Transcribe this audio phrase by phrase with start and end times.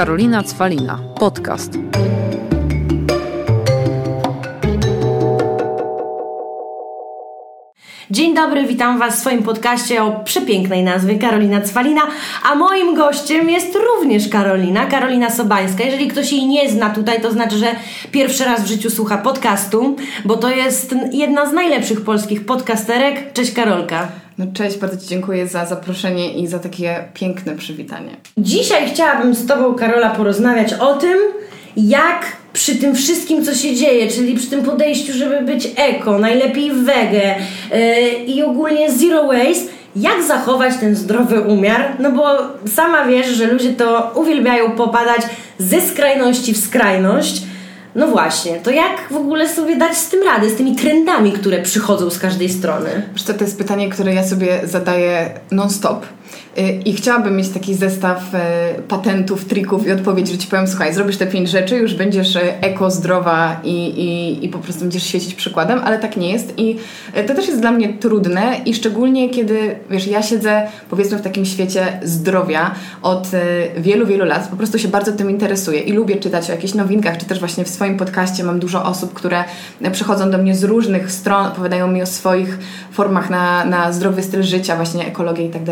[0.00, 0.98] Karolina Cwalina.
[1.18, 1.72] Podcast.
[8.10, 12.02] Dzień dobry, witam Was w swoim podcaście o przepięknej nazwie Karolina Cwalina,
[12.50, 15.84] a moim gościem jest również Karolina, Karolina Sobańska.
[15.84, 17.66] Jeżeli ktoś jej nie zna tutaj, to znaczy, że
[18.12, 23.32] pierwszy raz w życiu słucha podcastu, bo to jest jedna z najlepszych polskich podcasterek.
[23.32, 24.08] Cześć Karolka.
[24.40, 28.16] No cześć, bardzo Ci dziękuję za zaproszenie i za takie piękne przywitanie.
[28.38, 31.18] Dzisiaj chciałabym z Tobą, Karola, porozmawiać o tym,
[31.76, 36.72] jak przy tym wszystkim, co się dzieje, czyli przy tym podejściu, żeby być eko, najlepiej
[36.72, 37.34] wege
[37.72, 41.96] yy, i ogólnie zero waste, jak zachować ten zdrowy umiar?
[41.98, 42.38] No bo
[42.68, 45.22] sama wiesz, że ludzie to uwielbiają popadać
[45.58, 47.42] ze skrajności w skrajność.
[47.94, 51.62] No właśnie, to jak w ogóle sobie dać z tym radę, z tymi trendami, które
[51.62, 53.02] przychodzą z każdej strony?
[53.24, 56.06] Co, to jest pytanie, które ja sobie zadaję non-stop
[56.84, 61.16] I chciałabym mieć taki zestaw y, patentów, trików i odpowiedzi, że ci powiem, słuchaj, zrobisz
[61.16, 65.34] te pięć rzeczy, już będziesz y, eko, zdrowa i, i, i po prostu będziesz świecić
[65.34, 66.76] przykładem, ale tak nie jest i
[67.26, 71.46] to też jest dla mnie trudne i szczególnie kiedy, wiesz, ja siedzę powiedzmy w takim
[71.46, 73.28] świecie zdrowia od
[73.78, 77.18] wielu, wielu lat, po prostu się bardzo tym interesuję i lubię czytać o jakichś nowinkach,
[77.18, 79.44] czy też właśnie w swoim podcaście mam dużo osób, które
[79.92, 82.58] przychodzą do mnie z różnych stron, opowiadają mi o swoich
[82.92, 85.64] formach na, na zdrowy styl życia, właśnie ekologię i tak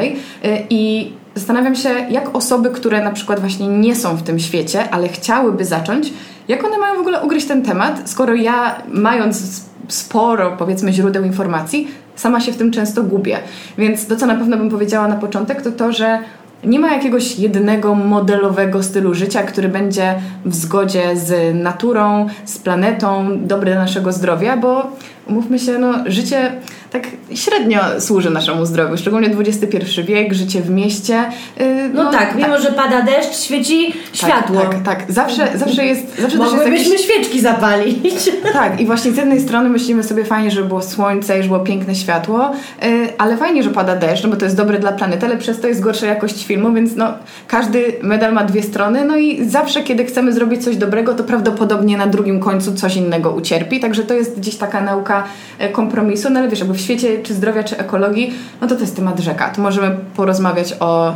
[0.00, 0.16] dalej.
[0.44, 4.90] Y, I zastanawiam się, jak osoby, które na przykład właśnie nie są w tym świecie,
[4.90, 6.12] ale chciałyby zacząć,
[6.48, 11.88] jak one mają w ogóle ugryźć ten temat, skoro ja, mając sporo, powiedzmy, źródeł informacji,
[12.16, 13.38] sama się w tym często gubię.
[13.78, 16.18] Więc to, co na pewno bym powiedziała na początek, to to, że
[16.64, 23.26] nie ma jakiegoś jednego modelowego stylu życia, który będzie w zgodzie z naturą, z planetą,
[23.46, 24.86] dobry dla naszego zdrowia, bo
[25.28, 26.52] umówmy się, no, życie
[26.90, 27.02] tak
[27.34, 31.24] średnio służy naszemu zdrowiu, szczególnie XXI wiek, życie w mieście.
[31.60, 32.62] Yy, no, no, tak, mimo tak.
[32.62, 34.60] że pada deszcz, świeci tak, światło.
[34.60, 36.20] Tak, tak, zawsze, zawsze jest...
[36.20, 37.04] Zawsze Mogłybyśmy jakiś...
[37.04, 38.30] świeczki zapalić.
[38.52, 41.60] Tak, i właśnie z jednej strony myślimy sobie fajnie, żeby było słońce i żeby było
[41.60, 42.50] piękne światło,
[42.82, 45.60] yy, ale fajnie, że pada deszcz, no bo to jest dobre dla planety, ale przez
[45.60, 47.12] to jest gorsza jakość filmu, więc no,
[47.46, 51.96] każdy medal ma dwie strony, no i zawsze, kiedy chcemy zrobić coś dobrego, to prawdopodobnie
[51.96, 55.24] na drugim końcu coś innego ucierpi, także to jest gdzieś taka nauka
[55.58, 58.96] e, kompromisu, no ale wiesz, jakby świecie czy zdrowia, czy ekologii, no to to jest
[58.96, 59.52] temat rzeka.
[59.54, 61.14] Tu możemy porozmawiać o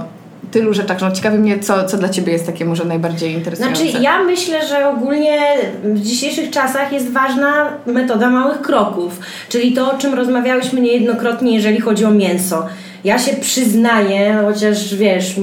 [0.50, 1.00] tylu rzeczach.
[1.00, 3.82] No, ciekawi mnie, co, co dla Ciebie jest takie może najbardziej interesujące.
[3.82, 5.38] Znaczy, ja myślę, że ogólnie
[5.84, 11.80] w dzisiejszych czasach jest ważna metoda małych kroków, czyli to, o czym rozmawiałyśmy niejednokrotnie, jeżeli
[11.80, 12.66] chodzi o mięso.
[13.04, 15.34] Ja się przyznaję, chociaż wiesz,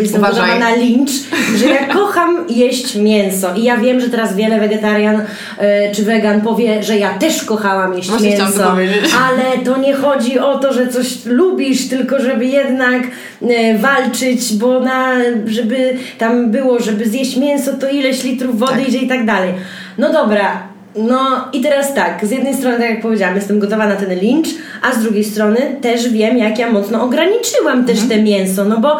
[0.00, 1.10] jestem gotowa na lincz,
[1.56, 3.54] że ja kocham jeść mięso.
[3.54, 5.24] I ja wiem, że teraz wiele wegetarian y,
[5.94, 8.72] czy wegan powie, że ja też kochałam jeść Właśnie mięso.
[9.26, 13.02] Ale to nie chodzi o to, że coś lubisz, tylko żeby jednak
[13.42, 15.12] y, walczyć, bo na,
[15.46, 18.88] żeby tam było, żeby zjeść mięso, to ileś litrów wody tak.
[18.88, 19.54] idzie i tak dalej.
[19.98, 23.96] No dobra, no i teraz tak, z jednej strony, tak jak powiedziałam, jestem gotowa na
[23.96, 24.48] ten lincz,
[24.82, 28.08] a z drugiej strony też wiem, jak ja mocno ograniczyłam też mhm.
[28.08, 28.96] te mięso, no bo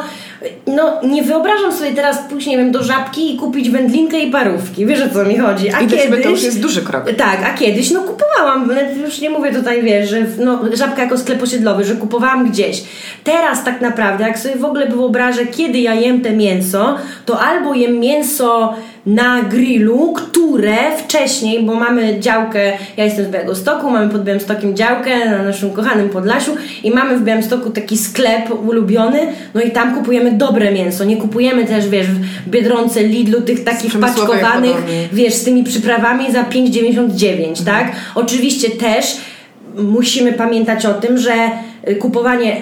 [0.67, 4.87] no nie wyobrażam sobie teraz pójść, nie wiem, do żabki i kupić wędlinkę i parówki.
[4.87, 5.71] Wiesz o co mi chodzi.
[5.75, 7.13] A I kiedyś, to już jest duży krok.
[7.17, 8.71] Tak, a kiedyś no kupowałam,
[9.05, 12.85] już nie mówię tutaj, wiesz, że no, żabka jako sklep osiedlowy, że kupowałam gdzieś.
[13.25, 16.97] Teraz tak naprawdę, jak sobie w ogóle wyobrażę, kiedy ja jem te mięso,
[17.27, 18.75] to albo jem mięso
[19.07, 25.31] na grillu, które wcześniej, bo mamy działkę, ja jestem z Białegostoku, mamy pod Białymstokiem działkę
[25.31, 26.53] na naszym kochanym Podlasiu
[26.85, 29.19] i mamy w Białymstoku taki sklep ulubiony,
[29.55, 34.01] no i tam kupujemy dobre mięso, nie kupujemy też, wiesz, w Biedronce, Lidlu tych takich
[34.01, 34.77] paczkowanych,
[35.13, 37.67] wiesz, z tymi przyprawami za 5,99, mhm.
[37.67, 37.93] tak?
[38.15, 39.17] Oczywiście też
[39.77, 41.35] musimy pamiętać o tym, że
[41.99, 42.57] kupowanie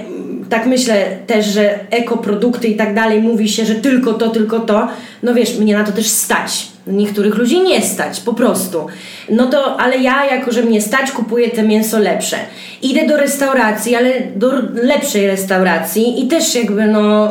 [0.49, 4.89] tak myślę też, że ekoprodukty i tak dalej, mówi się, że tylko to, tylko to.
[5.23, 6.69] No wiesz, mnie na to też stać.
[6.87, 8.87] Niektórych ludzi nie stać, po prostu.
[9.31, 12.37] No to, ale ja, jako że mnie stać, kupuję te mięso lepsze.
[12.83, 17.29] Idę do restauracji, ale do lepszej restauracji i też jakby no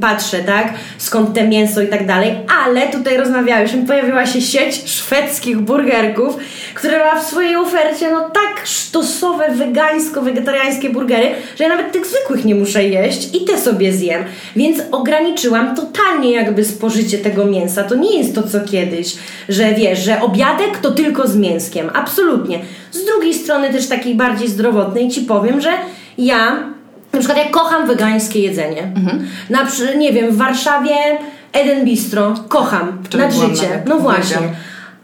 [0.00, 2.34] patrzę, tak, skąd te mięso i tak dalej,
[2.64, 6.36] ale tutaj rozmawiałyśmy, pojawiła się sieć szwedzkich burgerków,
[6.74, 12.44] która ma w swojej ofercie no tak sztosowe, wegańsko-wegetariańskie burgery, że ja nawet tych zwykłych
[12.44, 14.24] nie muszę jeść i te sobie zjem,
[14.56, 19.16] więc ograniczyłam totalnie jakby spożycie tego mięsa, to nie jest to co kiedyś,
[19.48, 22.60] że wiesz, że obiadek to tylko z mięskiem, absolutnie.
[22.92, 25.70] Z drugiej strony też takiej bardziej zdrowotnej ci powiem, że
[26.18, 26.72] ja
[27.12, 28.82] na przykład ja kocham wegańskie jedzenie.
[28.82, 29.26] Mhm.
[29.50, 29.66] Na,
[29.96, 30.94] nie wiem, w Warszawie
[31.52, 33.82] Eden Bistro kocham Wczoraj nad życie.
[33.86, 34.36] No właśnie.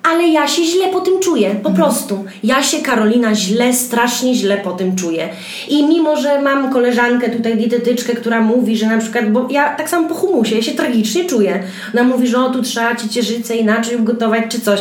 [0.02, 2.24] ale ja się źle po tym czuję, po prostu.
[2.42, 5.28] Ja się, Karolina, źle, strasznie źle po tym czuję.
[5.68, 9.90] I mimo, że mam koleżankę tutaj, dietetyczkę, która mówi, że na przykład, bo ja tak
[9.90, 11.62] samo po humusie, ja się tragicznie czuję.
[11.94, 14.80] Ona mówi, że o, tu trzeba ciecierzycę inaczej ugotować, czy coś.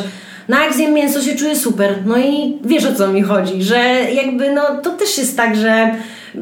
[0.49, 1.95] No jak zjem mięso się czuję super.
[2.05, 3.77] No i wiesz o co mi chodzi, że
[4.13, 5.95] jakby no to też jest tak, że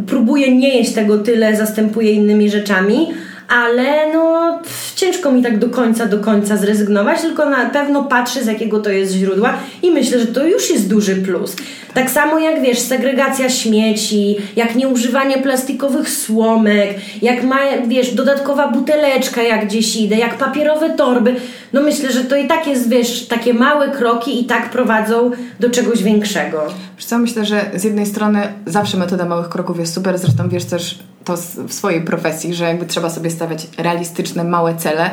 [0.08, 3.08] próbuję nie jeść tego tyle, zastępuję innymi rzeczami,
[3.52, 4.60] ale no
[4.96, 8.90] ciężko mi tak do końca, do końca zrezygnować, tylko na pewno patrzę z jakiego to
[8.90, 9.54] jest źródła
[9.84, 11.56] i myślę, że to już jest duży plus.
[11.94, 16.90] Tak samo jak wiesz, segregacja śmieci, jak nieużywanie plastikowych słomek,
[17.22, 17.58] jak ma,
[17.88, 21.36] wiesz, dodatkowa buteleczka jak gdzieś idę, jak papierowe torby.
[21.74, 25.70] No myślę, że to i tak jest, wiesz, takie małe kroki i tak prowadzą do
[25.70, 26.68] czegoś większego.
[27.06, 31.00] Co, myślę, że z jednej strony zawsze metoda małych kroków jest super, zresztą wiesz też
[31.24, 31.38] to
[31.68, 35.10] w swojej profesji, że jakby trzeba sobie stawiać realistyczne, małe cele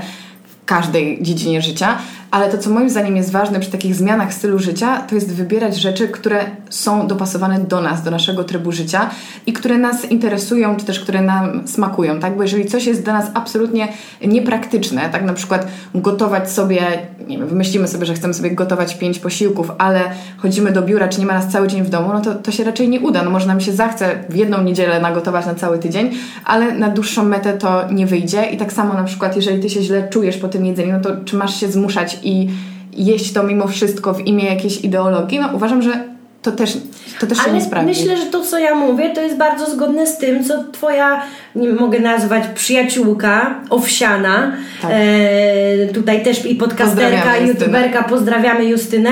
[0.69, 1.99] każdej dziedzinie życia,
[2.31, 5.77] ale to, co moim zdaniem jest ważne przy takich zmianach stylu życia, to jest wybierać
[5.77, 9.11] rzeczy, które są dopasowane do nas, do naszego trybu życia
[9.47, 12.37] i które nas interesują, czy też które nam smakują, tak?
[12.37, 13.89] Bo jeżeli coś jest dla nas absolutnie
[14.27, 16.83] niepraktyczne, tak na przykład gotować sobie,
[17.29, 20.01] nie wiem, wymyślimy sobie, że chcemy sobie gotować pięć posiłków, ale
[20.37, 22.65] chodzimy do biura, czy nie ma nas cały dzień w domu, no to, to się
[22.65, 23.23] raczej nie uda.
[23.23, 26.11] No może nam się zachce w jedną niedzielę nagotować na cały tydzień,
[26.45, 29.83] ale na dłuższą metę to nie wyjdzie i tak samo na przykład, jeżeli ty się
[29.83, 32.49] źle czujesz po tym jedzeniu, no to czy masz się zmuszać i
[32.93, 36.05] jeść to mimo wszystko w imię jakiejś ideologii, no uważam, że
[36.43, 36.79] to też,
[37.21, 37.89] to też się nie sprawdzi.
[37.89, 41.23] myślę, że to, co ja mówię, to jest bardzo zgodne z tym, co twoja,
[41.55, 44.53] nie mogę nazwać, przyjaciółka, owsiana,
[44.83, 44.91] Tak.
[44.95, 49.11] e, tutaj też i podcasterka, i youtuberka, pozdrawiamy Justynę.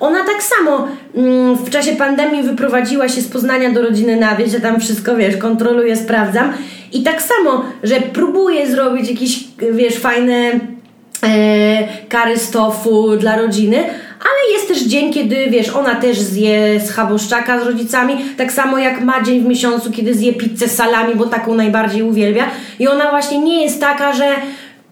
[0.00, 4.50] Ona tak samo mm, w czasie pandemii wyprowadziła się z Poznania do rodziny na wieś,
[4.50, 6.52] że tam wszystko, wiesz, kontroluję, sprawdzam.
[6.92, 10.60] I tak samo, że próbuje zrobić jakieś, wiesz, fajne
[12.08, 13.76] kary z tofu dla rodziny,
[14.20, 19.00] ale jest też dzień, kiedy wiesz, ona też zje schaboszczaka z rodzicami, tak samo jak
[19.00, 22.46] ma dzień w miesiącu, kiedy zje pizzę z salami, bo taką najbardziej uwielbia.
[22.78, 24.24] I ona właśnie nie jest taka, że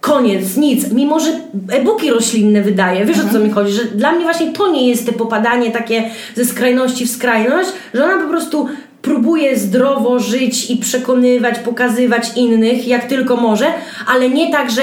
[0.01, 1.31] koniec, nic, mimo że
[1.69, 5.05] e-booki roślinne wydaje, wiesz o co mi chodzi, że dla mnie właśnie to nie jest
[5.05, 8.67] te popadanie takie ze skrajności w skrajność, że ona po prostu
[9.01, 13.65] próbuje zdrowo żyć i przekonywać, pokazywać innych, jak tylko może,
[14.07, 14.81] ale nie tak, że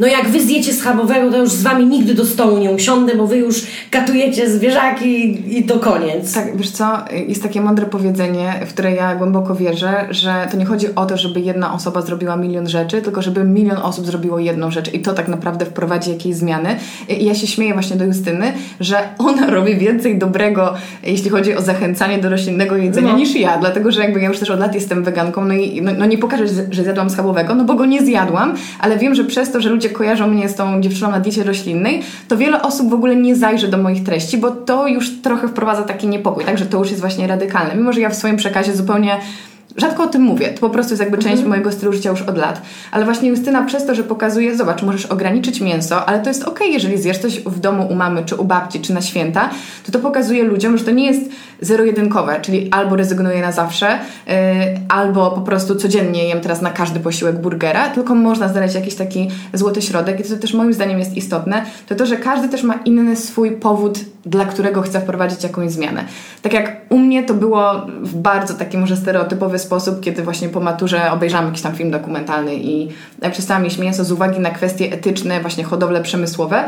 [0.00, 3.26] no jak wy zjecie schabowego, to już z wami nigdy do stołu nie usiądę, bo
[3.26, 6.34] wy już katujecie zwierzaki i to koniec.
[6.34, 6.84] Tak, wiesz co,
[7.28, 11.16] jest takie mądre powiedzenie, w które ja głęboko wierzę, że to nie chodzi o to,
[11.16, 15.12] żeby jedna osoba zrobiła milion rzeczy, tylko żeby milion osób zrobiło jedną rzecz i to
[15.12, 16.76] tak naprawdę wprowadzi jakieś zmiany.
[17.08, 21.62] I ja się śmieję właśnie do Justyny, że ona robi więcej dobrego, jeśli chodzi o
[21.62, 23.18] zachęcanie do roślinnego jedzenia No.
[23.18, 25.90] niż ja, dlatego że jakby ja już też od lat jestem weganką, no i no,
[25.98, 29.24] no nie pokażę, że- że zjadłam schabowego, no bo go nie zjadłam, ale wiem, że
[29.24, 32.90] przez to, że ludzie kojarzą mnie z tą dziewczyną na diecie roślinnej, to wiele osób
[32.90, 36.66] w ogóle nie zajrzy do moich treści, bo to już trochę wprowadza taki niepokój, także
[36.66, 37.74] to już jest właśnie radykalne.
[37.74, 39.20] Mimo, że ja w swoim przekazie zupełnie
[39.76, 42.38] Rzadko o tym mówię, to po prostu jest jakby część mojego stylu życia już od
[42.38, 42.62] lat.
[42.92, 46.72] Ale właśnie Justyna przez to, że pokazuje, zobacz, możesz ograniczyć mięso, ale to jest okej,
[46.72, 49.50] jeżeli zjesz coś w domu u mamy, czy u babci, czy na święta,
[49.86, 51.20] to to pokazuje ludziom, że to nie jest
[51.60, 54.34] zero-jedynkowe, czyli albo rezygnuję na zawsze, yy,
[54.88, 59.28] albo po prostu codziennie jem teraz na każdy posiłek burgera, tylko można znaleźć jakiś taki
[59.54, 62.62] złoty środek i to co też moim zdaniem jest istotne, to to, że każdy też
[62.62, 66.04] ma inny swój powód, dla którego chce wprowadzić jakąś zmianę.
[66.42, 67.72] Tak jak u mnie to było
[68.02, 72.54] w bardzo taki może stereotypowy sposób, kiedy właśnie po maturze obejrzałam jakiś tam film dokumentalny
[72.54, 72.88] i
[73.32, 76.64] przestałam jeść mięso z uwagi na kwestie etyczne, właśnie hodowle przemysłowe,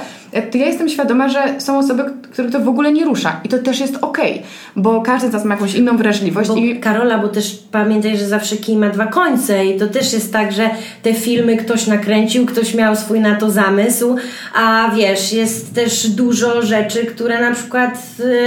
[0.53, 3.59] to ja jestem świadoma, że są osoby, których to w ogóle nie rusza i to
[3.59, 4.43] też jest okej,
[4.77, 8.27] bo każdy z nas ma jakąś inną wrażliwość Bo i Karola, bo też pamiętaj, że
[8.27, 10.71] zawsze kij ma dwa końce i to też jest tak, że
[11.03, 14.17] te filmy ktoś nakręcił, ktoś miał swój na to zamysł,
[14.55, 17.99] a wiesz, jest też dużo rzeczy, które na przykład,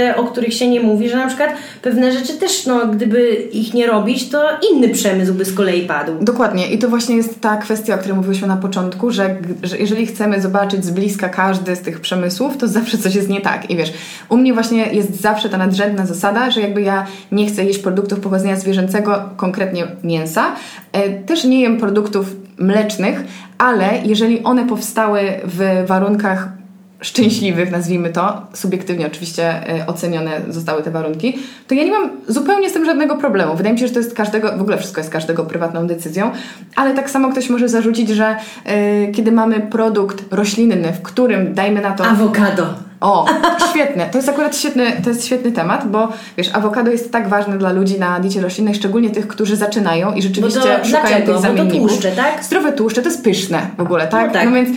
[0.08, 1.50] e, o których się nie mówi, że na przykład
[1.82, 6.12] pewne rzeczy też, no, gdyby ich nie robić, to inny przemysł by z kolei padł.
[6.20, 6.68] Dokładnie.
[6.68, 10.40] I to właśnie jest ta kwestia, o której mówiłyśmy na początku, że, że jeżeli chcemy
[10.40, 13.70] zobaczyć z bliska każdy z tych przemysłów, to zawsze coś jest nie tak.
[13.70, 13.92] I wiesz,
[14.28, 18.20] u mnie właśnie jest zawsze ta nadrzędna zasada, że jakby ja nie chcę jeść produktów
[18.20, 20.44] pochodzenia zwierzęcego, konkretnie mięsa.
[20.92, 22.26] E, też nie jem produktów
[22.58, 23.24] mlecznych,
[23.58, 26.55] ale jeżeli one powstały w warunkach
[27.00, 31.38] szczęśliwych, nazwijmy to, subiektywnie oczywiście e, ocenione zostały te warunki,
[31.68, 33.56] to ja nie mam zupełnie z tym żadnego problemu.
[33.56, 36.30] Wydaje mi się, że to jest każdego, w ogóle wszystko jest każdego prywatną decyzją,
[36.76, 41.80] ale tak samo ktoś może zarzucić, że e, kiedy mamy produkt roślinny, w którym, dajmy
[41.80, 42.85] na to, Awokado.
[43.00, 43.26] O,
[43.70, 44.06] świetne.
[44.10, 47.72] To jest akurat świetny, to jest świetny temat, bo wiesz, awokado jest tak ważne dla
[47.72, 51.16] ludzi na diecie roślinnej, szczególnie tych, którzy zaczynają i rzeczywiście Bo to szukają dlaczego?
[51.16, 51.90] tych Bo to zamienników.
[51.90, 52.44] tłuszcze, tak?
[52.44, 54.26] Zdrowe tłuszcze to jest pyszne w ogóle, tak?
[54.26, 54.44] No tak.
[54.44, 54.68] No więc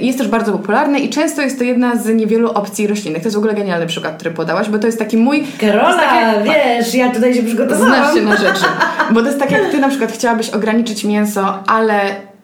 [0.00, 3.22] jest też bardzo popularne i często jest to jedna z niewielu opcji roślinnych.
[3.22, 5.44] To jest w ogóle genialny przykład, który podałaś, bo to jest taki mój...
[5.60, 7.94] Karola, takie- wiesz, ja tutaj się przygotowałam.
[7.94, 8.64] Znasz się na rzeczy.
[9.10, 12.00] Bo to jest tak, jak ty na przykład chciałabyś ograniczyć mięso, ale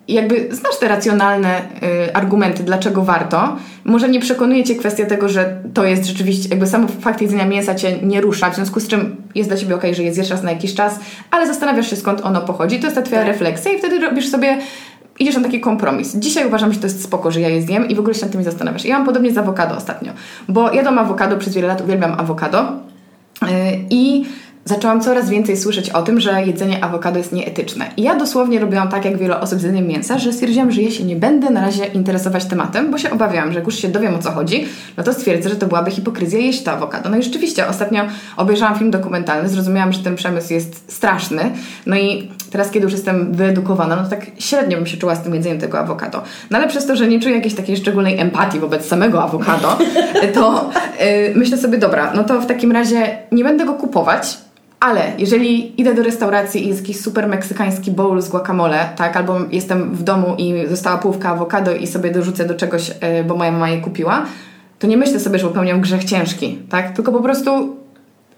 [0.09, 1.61] jakby znasz te racjonalne
[2.09, 3.57] y, argumenty, dlaczego warto.
[3.85, 7.75] Może nie przekonuje cię kwestia tego, że to jest rzeczywiście, jakby sam fakt jedzenia mięsa
[7.75, 10.43] cię nie rusza, w związku z czym jest dla ciebie okej, że je zjesz raz
[10.43, 12.79] na jakiś czas, ale zastanawiasz się skąd ono pochodzi.
[12.79, 13.29] To jest ta twoja Tak.
[13.29, 14.59] refleksja i wtedy robisz sobie
[15.19, 16.17] idziesz na taki kompromis.
[16.17, 18.31] Dzisiaj uważam, że to jest spoko, że ja je zjem i w ogóle się nad
[18.31, 18.85] tym nie zastanawiasz.
[18.85, 20.13] Ja mam podobnie z awokado ostatnio,
[20.49, 22.73] bo jadłam awokado przez wiele lat, uwielbiam awokado
[23.43, 23.49] yy,
[23.91, 24.25] i
[24.65, 27.91] zaczęłam coraz więcej słyszeć o tym, że jedzenie awokado jest nieetyczne.
[27.97, 30.91] I ja dosłownie robiłam tak, jak wiele osób z jedzeniem mięsa, że stwierdziłam, że ja
[30.91, 34.15] się nie będę na razie interesować tematem, bo się obawiałam, że jak już się dowiem
[34.15, 34.67] o co chodzi,
[34.97, 37.11] no to stwierdzę, że to byłaby hipokryzja jeść to awokado.
[37.11, 38.03] No i rzeczywiście, ostatnio
[38.37, 41.51] obejrzałam film dokumentalny, zrozumiałam, że ten przemysł jest straszny,
[41.87, 45.35] no i teraz, kiedy już jestem wyedukowana, no tak średnio bym się czuła z tym
[45.35, 46.23] jedzeniem tego awokado.
[46.51, 49.79] No ale przez to, że nie czuję jakiejś takiej szczególnej empatii wobec samego awokado,
[50.35, 54.39] to yy, myślę sobie, dobra, no to w takim razie nie będę go kupować,
[54.85, 59.39] ale jeżeli idę do restauracji i jest jakiś super meksykański bowl z guacamole, tak, albo
[59.53, 63.53] jestem w domu i została połówka awokado i sobie dorzucę do czegoś, yy, bo moja
[63.53, 64.27] mama je kupiła,
[64.79, 67.77] to nie myślę sobie, że popełniam grzech ciężki, tak, tylko po prostu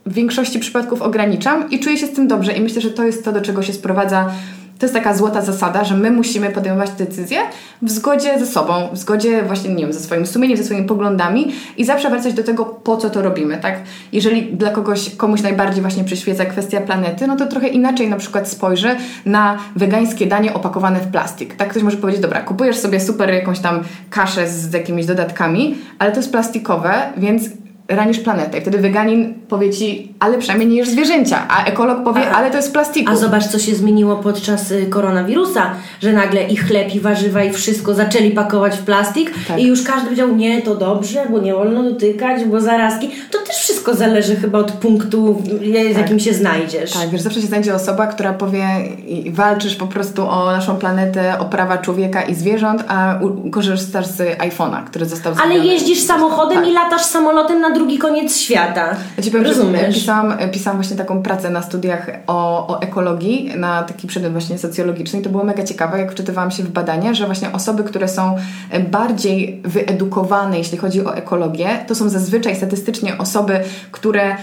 [0.06, 3.24] w większości przypadków ograniczam i czuję się z tym dobrze i myślę, że to jest
[3.24, 4.30] to, do czego się sprowadza.
[4.78, 7.38] To jest taka złota zasada, że my musimy podejmować decyzje
[7.83, 11.52] w zgodzie ze sobą, w zgodzie właśnie, nie wiem, ze swoim sumieniem, ze swoimi poglądami
[11.76, 13.80] i zawsze wracać do tego, po co to robimy, tak?
[14.12, 18.49] Jeżeli dla kogoś, komuś najbardziej właśnie przyświeca kwestia planety, no to trochę inaczej na przykład
[18.49, 21.56] spojrzy na wegańskie danie opakowane w plastik.
[21.56, 23.80] Tak ktoś może powiedzieć, dobra, kupujesz sobie super jakąś tam
[24.11, 27.45] kaszę z jakimiś dodatkami, ale to jest plastikowe, więc
[27.88, 28.59] ranisz planetę.
[28.59, 32.57] I wtedy weganin powie ci, ale przynajmniej nie jesz zwierzęcia, a ekolog powie, ale to
[32.57, 33.12] jest plastiku.
[33.12, 35.71] A zobacz, co się zmieniło podczas y, koronawirusa,
[36.02, 39.59] że nagle i chleb, i warzywa, i wszystko zaczęli pakować w plastik Tak.
[39.59, 43.11] i już każdy powiedział, nie, to dobrze, bo nie wolno dotykać, bo zarazki.
[43.31, 46.93] To też wszystko zależy chyba od punktu, y, z jakim się znajdziesz.
[46.93, 48.66] Tak, wiesz, zawsze się znajdzie osoba, która powie
[49.07, 53.19] i walczysz po prostu o naszą planetę, o prawa człowieka i zwierząt, a
[53.52, 56.69] korzystasz z iPhone'a, który został Ale jeździsz samochodem Tak.
[56.69, 58.97] i latasz samolotem na drugi koniec świata.
[59.16, 59.95] Ja ci powiem, Rozumiesz?
[59.95, 65.21] pisałam, pisałam właśnie taką pracę na studiach o, o ekologii, na taki przedmiot właśnie socjologiczny
[65.21, 68.37] i to było mega ciekawe, jak wczytywałam się w badania, że właśnie osoby, które są
[68.71, 74.37] e, bardziej wyedukowane, jeśli chodzi o ekologię, to są zazwyczaj statystycznie osoby, które e,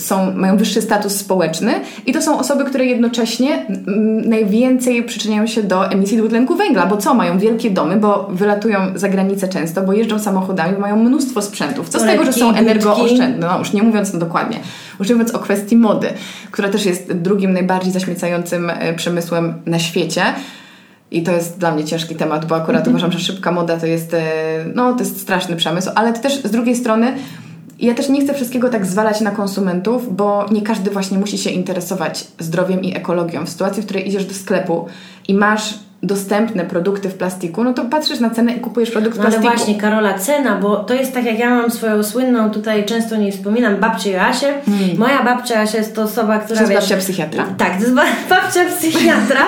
[0.00, 1.72] są, mają wyższy status społeczny
[2.06, 3.66] i to są osoby, które jednocześnie
[4.24, 7.14] najwięcej przyczyniają się do emisji dwutlenku węgla, bo co?
[7.14, 11.88] Mają wielkie domy, bo wylatują za granicę często, bo jeżdżą samochodami, bo mają mnóstwo sprzętów.
[11.88, 13.46] Co z tego, że są energooszczędne?
[13.46, 14.60] No już nie mówiąc no dokładnie,
[14.98, 16.08] już nie mówiąc o kwestii mody,
[16.50, 20.22] która też jest drugim najbardziej zaśmiecającym e, przemysłem na świecie.
[21.12, 24.14] I to jest dla mnie ciężki temat, bo akurat uważam, że szybka moda to jest,
[24.14, 24.22] e,
[24.74, 27.14] no, to jest straszny przemysł, ale to też z drugiej strony
[27.80, 31.50] ja też nie chcę wszystkiego tak zwalać na konsumentów, bo nie każdy właśnie musi się
[31.50, 33.46] interesować zdrowiem i ekologią.
[33.46, 34.86] W sytuacji, w której idziesz do sklepu
[35.28, 39.22] i masz dostępne produkty w plastiku, no to patrzysz na cenę i kupujesz produkt No
[39.22, 39.56] ale plastiku.
[39.56, 43.32] właśnie, Karola, cena, bo to jest tak jak ja mam swoją słynną, tutaj często nie
[43.32, 44.46] wspominam, babcię Joasię.
[44.98, 46.56] Moja babcia Joasia jest to osoba, która...
[46.56, 47.44] To jest wiesz, babcia psychiatra.
[47.58, 49.40] Tak, to jest ba- babcia psychiatra,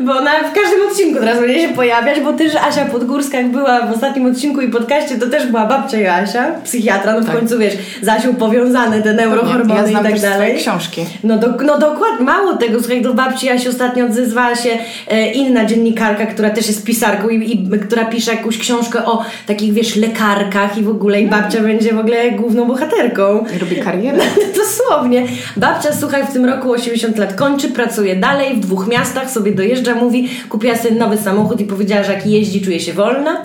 [0.00, 3.86] bo ona w każdym odcinku teraz będzie się pojawiać, bo też Asia Podgórska, jak była
[3.86, 7.36] w ostatnim odcinku i podcaście, to też była babcia Joasia, psychiatra, no w Tak.
[7.36, 10.56] końcu wiesz, z Asią powiązane te neurohormony ja znam i tak dalej.
[10.58, 11.04] książki.
[11.24, 14.70] No, do, no dokładnie, mało tego, słuchaj, do babci Jasi ostatnio odzywała się
[15.08, 15.79] e, inna dziennikarka,
[16.26, 20.82] która też jest pisarką i, i która pisze jakąś książkę o takich, wiesz, lekarkach i
[20.82, 23.44] w ogóle i babcia będzie w ogóle główną bohaterką.
[23.60, 24.18] Robi karierę.
[24.56, 25.26] Dosłownie.
[25.56, 29.94] Babcia, słuchaj, w tym roku 80 lat kończy, pracuje dalej, w dwóch miastach sobie dojeżdża,
[29.94, 33.36] mówi, kupiła sobie nowy samochód i powiedziała, że jak jeździ, czuje się wolna.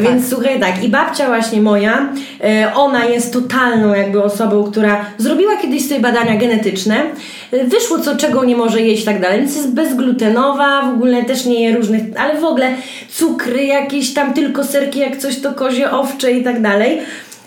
[0.00, 2.12] Więc słuchaj, tak, i babcia właśnie moja,
[2.44, 6.96] e, ona jest totalną jakby osobą, która zrobiła kiedyś sobie badania genetyczne,
[7.52, 11.44] wyszło co, czego nie może jeść i tak dalej, więc jest bezglutenowa, w ogóle też
[11.44, 12.74] nie je różnych, ale w ogóle
[13.10, 17.00] cukry jakieś tam, tylko serki, jak coś to kozie, owcze i tak dalej.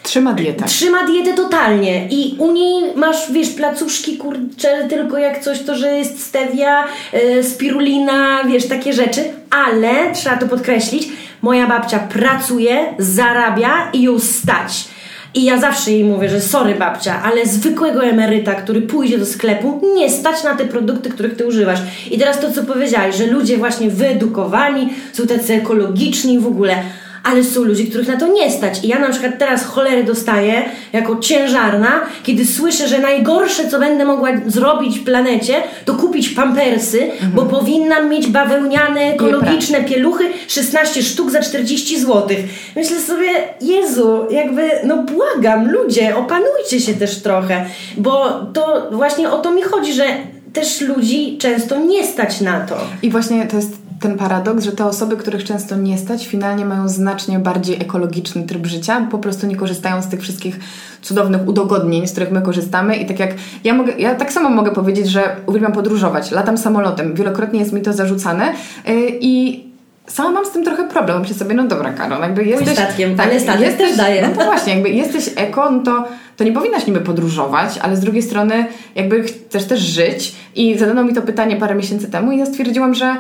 [0.04, 0.66] Trzyma dietę.
[0.66, 5.98] Trzyma dietę totalnie i u niej masz, wiesz, placuszki, kurcze, tylko jak coś to, że
[5.98, 9.24] jest stevia, y, spirulina, wiesz, takie rzeczy,
[9.68, 11.08] ale trzeba to podkreślić,
[11.42, 14.86] moja babcia pracuje, zarabia i ją stać.
[15.34, 19.82] I ja zawsze jej mówię, że sorry babcia, ale zwykłego emeryta, który pójdzie do sklepu,
[19.96, 21.80] nie stać na te produkty, których ty używasz.
[22.12, 26.76] I teraz to, co powiedziałaś, że ludzie właśnie wyedukowani są tacy ekologiczni w ogóle.
[27.24, 28.84] Ale są ludzie, których na to nie stać.
[28.84, 30.62] I ja na przykład teraz cholery dostaję
[30.94, 35.54] jako ciężarna, kiedy słyszę, że najgorsze, co będę mogła zrobić w planecie,
[35.86, 37.32] to kupić pampersy, mhm.
[37.32, 42.28] bo powinnam mieć bawełniane, ekologiczne pieluchy 16 sztuk za 40 zł.
[42.76, 43.28] Myślę sobie,
[43.62, 47.66] Jezu, jakby, no błagam, ludzie, opanujcie się też trochę,
[47.98, 50.06] bo to właśnie o to mi chodzi, że
[50.54, 52.78] też ludzi często nie stać na to.
[53.02, 56.90] I właśnie to jest ten paradoks, że te osoby, których często nie stać, finalnie mają
[56.90, 60.60] znacznie bardziej ekologiczny tryb życia, po prostu nie korzystają z tych wszystkich
[61.02, 64.72] cudownych udogodnień, z których my korzystamy i tak jak ja mogę, ja tak samo mogę
[64.72, 68.54] powiedzieć, że uwielbiam podróżować, latam samolotem, wielokrotnie jest mi to zarzucane
[68.88, 69.64] yy, i
[70.08, 71.22] sama mam z tym trochę problem.
[71.22, 72.74] Myślę sobie, no dobra, Karol, jakby jesteś...
[72.74, 74.30] statkiem, tak, ale statek jesteś, też daje.
[74.38, 78.22] No właśnie, jakby jesteś eko, no to, to nie powinnaś niby podróżować, ale z drugiej
[78.22, 78.66] strony
[78.96, 82.94] jakby chcesz też żyć i zadano mi to pytanie parę miesięcy temu i ja stwierdziłam,
[82.94, 83.16] że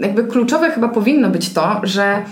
[0.00, 2.22] jakby kluczowe chyba powinno być to, że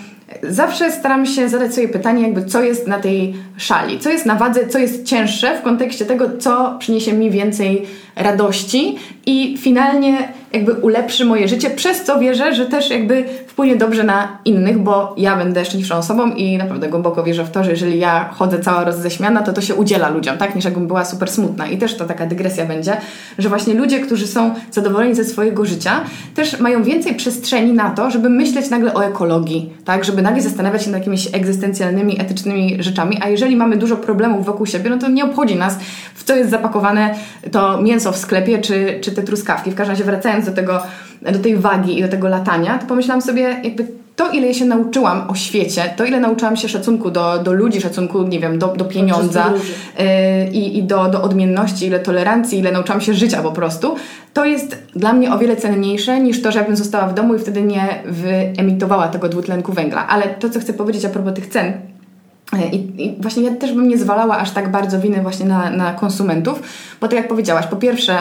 [0.42, 4.34] zawsze staram się zadać sobie pytanie, jakby co jest na tej szali, co jest na
[4.34, 10.72] wadze, co jest cięższe w kontekście tego, co przyniesie mi więcej radości i finalnie jakby
[10.72, 15.36] ulepszy moje życie, przez co wierzę, że też jakby wpłynie dobrze na innych, bo ja
[15.36, 19.42] będę szczęśliwszą osobą i naprawdę głęboko wierzę w to, że jeżeli ja chodzę cała roześmiana,
[19.42, 20.54] to to się udziela ludziom, tak?
[20.54, 21.66] Niż jakbym była super smutna.
[21.66, 22.96] I też to taka dygresja będzie,
[23.38, 26.00] że właśnie ludzie, którzy są zadowoleni ze swojego życia,
[26.34, 30.04] też mają więcej przestrzeni na to, żeby myśleć nagle o ekologii, tak?
[30.04, 34.66] Żeby nagle zastanawiać się nad jakimiś egzystencjalnymi, etycznymi rzeczami, a jeżeli mamy dużo problemów wokół
[34.66, 35.78] siebie, no to nie obchodzi nas,
[36.14, 37.14] w co jest zapakowane
[37.52, 39.70] to mięso w sklepie, czy, czy te truskawki.
[39.70, 40.82] W każdym razie wracając do tego,
[41.22, 43.86] do tej wagi i do tego latania, to pomyślałam sobie, jakby
[44.18, 48.22] to, ile się nauczyłam o świecie, to, ile nauczyłam się szacunku do, do ludzi, szacunku,
[48.22, 49.52] nie wiem, do, do pieniądza
[49.98, 50.04] yy,
[50.52, 53.96] i, i do, do odmienności, ile tolerancji, ile nauczyłam się życia po prostu,
[54.38, 57.38] to jest dla mnie o wiele cenniejsze niż to, że jakbym została w domu i
[57.38, 60.08] wtedy nie wyemitowała tego dwutlenku węgla.
[60.08, 63.72] Ale to, co chcę powiedzieć a propos tych cen, y, i, I, właśnie ja też
[63.72, 66.62] bym nie zwalała aż tak bardzo winy właśnie na, na konsumentów,
[67.00, 68.16] bo tak jak powiedziałaś, po pierwsze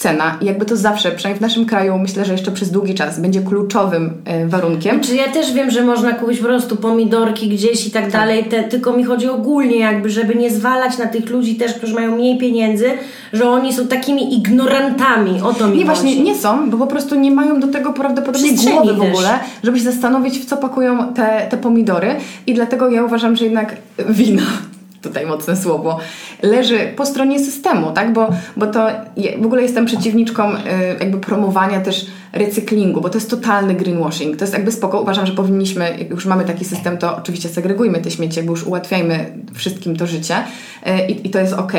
[0.00, 3.20] cena i jakby to zawsze, przynajmniej w naszym kraju, myślę, że jeszcze przez długi czas
[3.20, 4.12] będzie kluczowym
[4.44, 5.00] y, warunkiem.
[5.00, 8.12] Czy ja też wiem, że można kupić po prostu pomidorki gdzieś i tak, tak.
[8.12, 11.94] dalej, te, tylko mi chodzi ogólnie jakby, żeby nie zwalać na tych ludzi też, którzy
[11.94, 12.90] mają mniej pieniędzy,
[13.32, 15.84] że oni są takimi ignorantami, o to mi Nie, chodzi.
[15.84, 19.78] właśnie nie są, bo po prostu nie mają do tego prawdopodobnie głowy w ogóle, żeby
[19.78, 22.16] się zastanowić, w co pakują te, te pomidory
[22.46, 23.76] i dlatego ja uważam, że jednak
[24.08, 24.42] wina
[25.02, 25.98] tutaj mocne słowo,
[26.42, 28.12] leży po stronie systemu, tak?
[28.12, 28.86] Bo, bo to
[29.40, 30.58] w ogóle jestem przeciwniczką y,
[31.00, 34.36] jakby promowania też recyklingu, bo to jest totalny greenwashing.
[34.36, 35.00] To jest jakby spoko.
[35.00, 38.66] Uważam, że powinniśmy, jak już mamy taki system, to oczywiście segregujmy te śmieci, jakby już
[38.66, 40.36] ułatwiajmy wszystkim to życie
[40.86, 41.72] y, i, i to jest ok,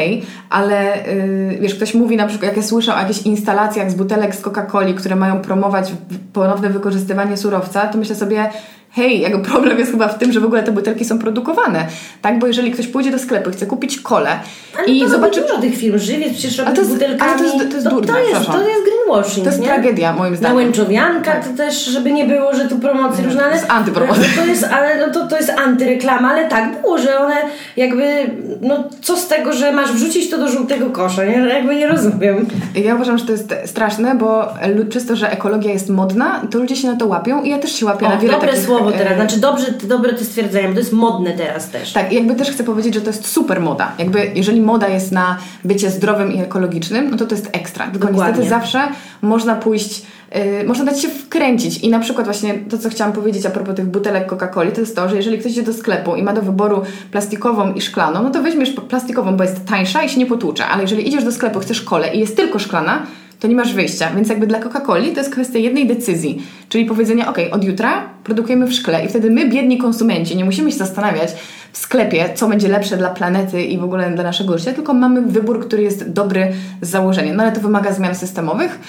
[0.49, 4.35] ale y, wiesz, ktoś mówi na przykład, jak ja słyszę o jakichś instalacjach z butelek
[4.35, 5.91] z Coca-Coli, które mają promować
[6.33, 8.49] ponowne wykorzystywanie surowca, to myślę sobie,
[8.91, 11.87] hej, jego problem jest chyba w tym, że w ogóle te butelki są produkowane,
[12.21, 12.39] tak?
[12.39, 14.39] Bo jeżeli ktoś pójdzie do sklepu i chce kupić kolę
[14.77, 15.41] ale i to zobaczy...
[15.41, 17.31] dużo tych firm, żywiec przecież robi butelkami.
[17.31, 19.67] Ale to jest, to jest durne, to, jest, to jest greenwashing, To jest nie?
[19.67, 20.57] tragedia, moim zdaniem.
[20.57, 21.47] Na łęczowianka tak.
[21.47, 23.41] to też, żeby nie było, że tu promocje różne.
[23.41, 24.23] To jest antypromocja.
[24.35, 27.35] To jest, ale no to, to jest antyreklama, ale tak było, że one
[27.77, 28.29] jakby,
[28.61, 31.31] no co z tego, że masz wrzucić to do żółtego kosza, nie?
[31.33, 32.47] Jakby nie rozumiem.
[32.75, 34.53] Ja uważam, że to jest straszne, bo
[34.91, 37.85] czysto, że ekologia jest modna, to ludzie się na to łapią i ja też się
[37.85, 38.65] łapię o, na wiele dobre takich...
[38.65, 41.93] słowo teraz, znaczy dobrze, dobre to stwierdzenie, bo to jest modne teraz też.
[41.93, 43.91] Tak, jakby też chcę powiedzieć, że to jest super moda.
[43.97, 47.87] Jakby jeżeli moda jest na bycie zdrowym i ekologicznym, no to to jest ekstra.
[47.87, 48.31] Tylko Dokładnie.
[48.31, 48.81] niestety zawsze
[49.21, 50.03] można pójść
[50.35, 51.77] Yy, można dać się wkręcić.
[51.77, 54.95] I na przykład właśnie to, co chciałam powiedzieć a propos tych butelek Coca-Coli, to jest
[54.95, 58.29] to, że jeżeli ktoś idzie do sklepu i ma do wyboru plastikową i szklaną, no
[58.29, 60.67] to weźmiesz plastikową, bo jest tańsza i się nie potłucze.
[60.67, 63.05] Ale jeżeli idziesz do sklepu, chcesz kolę i jest tylko szklana,
[63.41, 64.11] to nie masz wyjścia.
[64.15, 68.67] Więc jakby dla Coca-Coli to jest kwestia jednej decyzji, czyli powiedzenia, ok, od jutra produkujemy
[68.67, 71.29] w szkle i wtedy my, biedni konsumenci, nie musimy się zastanawiać
[71.71, 75.21] w sklepie, co będzie lepsze dla planety i w ogóle dla naszego życia, tylko mamy
[75.21, 77.33] wybór, który jest dobry z założenia.
[77.33, 78.79] No ale to wymaga zmian systemowych.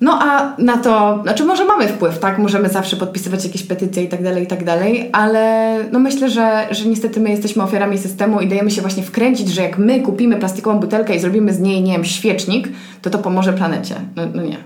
[0.00, 2.38] No a na to, znaczy może mamy wpływ, tak?
[2.38, 6.66] Możemy zawsze podpisywać jakieś petycje i tak dalej, i tak dalej, ale no myślę, że,
[6.70, 10.36] że niestety my jesteśmy ofiarami systemu i dajemy się właśnie wkręcić, że jak my kupimy
[10.36, 12.68] plastikową butelkę i zrobimy z niej, nie wiem, świecznik,
[13.02, 13.94] to to pomoże planecie.
[14.16, 14.56] No, no nie.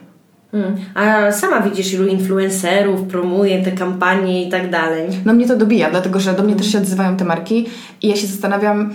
[0.52, 0.76] Hmm.
[0.94, 5.08] A sama widzisz, ilu influencerów promuje te kampanie i tak dalej.
[5.24, 7.66] No mnie to dobija, dlatego że do mnie też się odzywają te marki
[8.02, 8.94] i ja się zastanawiam,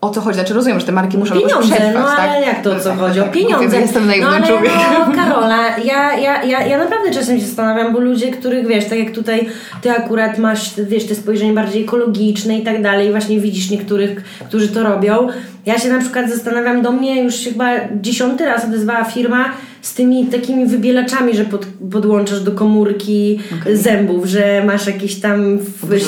[0.00, 0.34] o co chodzi.
[0.34, 2.20] Znaczy rozumiem, że te marki muszą pieniądze, przetrwać, no tak?
[2.20, 3.20] ale jak to o co tak, chodzi?
[3.20, 3.76] Tak, o pieniądze.
[3.76, 4.80] Ja jestem naiwnym no, człowiekiem.
[4.98, 8.98] No, Karola, ja, ja, ja, ja naprawdę czasem się zastanawiam, bo ludzie, których wiesz, tak
[8.98, 9.48] jak tutaj
[9.82, 14.68] ty akurat masz, wiesz, te spojrzenie bardziej ekologiczne i tak dalej, właśnie widzisz niektórych, którzy
[14.68, 15.28] to robią.
[15.66, 19.44] Ja się na przykład zastanawiam, do mnie już chyba dziesiąty raz odezwała firma,
[19.82, 23.76] z tymi takimi wybielaczami, że pod, podłączasz do komórki Okej.
[23.76, 25.58] zębów, że masz jakieś tam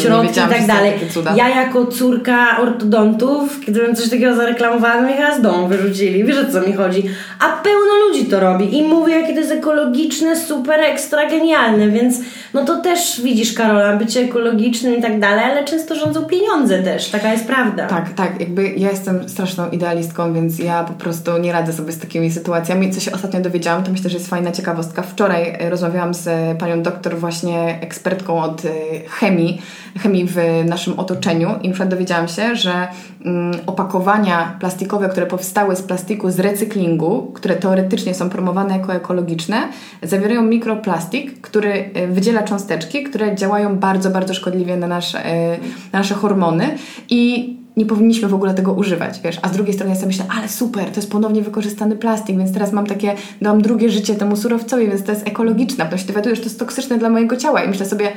[0.02, 0.92] środki i tak dalej.
[1.36, 6.24] Ja jako córka ortodontów, gdybym coś takiego zareklamowała, mnie chyba z domu wyrzucili.
[6.24, 7.02] Wiesz o co mi chodzi?
[7.40, 12.18] A pełno ludzi to robi i mówię, jakie to jest ekologiczne, super, ekstra, genialne, więc
[12.54, 17.08] no to też widzisz, Karola, bycie ekologicznym i tak dalej, ale często rządzą pieniądze też,
[17.08, 17.86] taka jest prawda.
[17.86, 18.40] Tak, tak.
[18.40, 22.90] Jakby ja jestem straszną idealistką, więc ja po prostu nie radzę sobie z takimi sytuacjami.
[22.90, 25.02] Co się ostatnio dowiedziałam, to myślę, że jest fajna ciekawostka.
[25.02, 28.68] Wczoraj e, rozmawiałam z e, panią doktor, właśnie ekspertką od e,
[29.08, 29.62] chemii,
[29.98, 32.88] chemii w naszym otoczeniu i na dowiedziałam się, że
[33.24, 39.56] mm, opakowania plastikowe, które powstały z plastiku z recyklingu, które teoretycznie są promowane jako ekologiczne,
[40.02, 45.58] zawierają mikroplastik, który wydziela cząsteczki, które działają bardzo, bardzo szkodliwie na, nasz, e,
[45.92, 46.76] na nasze hormony
[47.10, 49.38] i nie powinniśmy w ogóle tego używać, wiesz.
[49.42, 52.52] A z drugiej strony ja sobie myślę, ale super, to jest ponownie wykorzystany plastik, więc
[52.52, 55.84] teraz mam takie, dam drugie życie temu surowcowi, więc to jest ekologiczne.
[55.84, 58.12] Potem się dowiaduję, że to jest toksyczne dla mojego ciała i myślę sobie,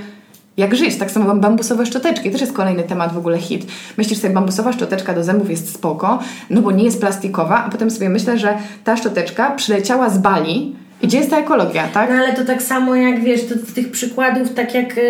[0.58, 0.96] jak żyć?
[0.96, 2.26] Tak samo mam bambusowe szczoteczki.
[2.26, 3.66] To też jest kolejny temat w ogóle hit.
[3.98, 7.92] Myślisz sobie, bambusowa szczoteczka do zębów jest spoko, no bo nie jest plastikowa, a potem
[7.92, 12.10] sobie myślę, że ta szczoteczka przyleciała z Bali gdzie jest ta ekologia, tak?
[12.10, 15.02] No ale to tak samo jak wiesz, to, tych przykładów, tak jak e,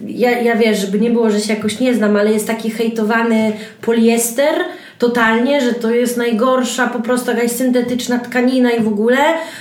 [0.00, 3.52] ja, ja wiesz, żeby nie było, że się jakoś nie znam, ale jest taki hejtowany
[3.80, 4.54] poliester
[5.00, 9.18] totalnie, że to jest najgorsza po prostu jakaś syntetyczna tkanina i w ogóle,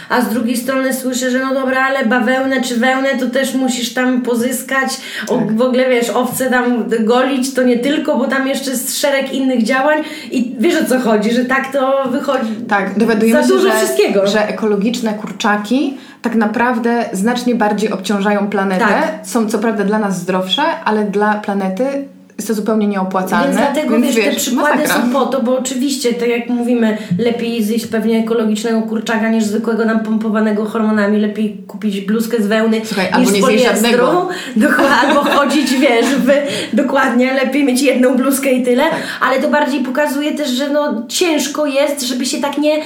[0.09, 3.93] a z drugiej strony słyszę, że no dobra, ale bawełnę czy wełnę to też musisz
[3.93, 4.89] tam pozyskać,
[5.27, 5.55] o, Tak.
[5.57, 9.63] w ogóle wiesz, owce tam golić to nie tylko, bo tam jeszcze jest szereg innych
[9.63, 9.97] działań
[10.31, 12.55] i wiesz o co chodzi, że tak to wychodzi.
[12.67, 14.27] Tak, dowiadujemy Za się, dużo że, wszystkiego.
[14.27, 18.85] że ekologiczne kurczaki tak naprawdę znacznie bardziej obciążają planetę.
[18.85, 19.19] Tak.
[19.23, 21.83] Są co prawda dla nas zdrowsze, ale dla planety
[22.39, 23.45] jest to zupełnie nieopłacalne.
[23.47, 25.03] Więc dlatego wiesz, te przykłady masakra.
[25.03, 29.85] są po to, bo oczywiście, tak jak mówimy, lepiej zjeść pewnie ekologicznego kurczaka niż zwykłego
[29.85, 31.19] nam pompowanego hormonami.
[31.19, 34.05] Lepiej kupić bluzkę z wełny Słuchaj, niż albo nie poliestru.
[34.55, 36.27] Dokładnie, albo chodzić, wiesz, w,
[36.73, 38.83] dokładnie, lepiej mieć jedną bluzkę i tyle.
[38.83, 38.99] Tak.
[39.21, 42.81] Ale to bardziej pokazuje też, że no ciężko jest, żeby się tak nie...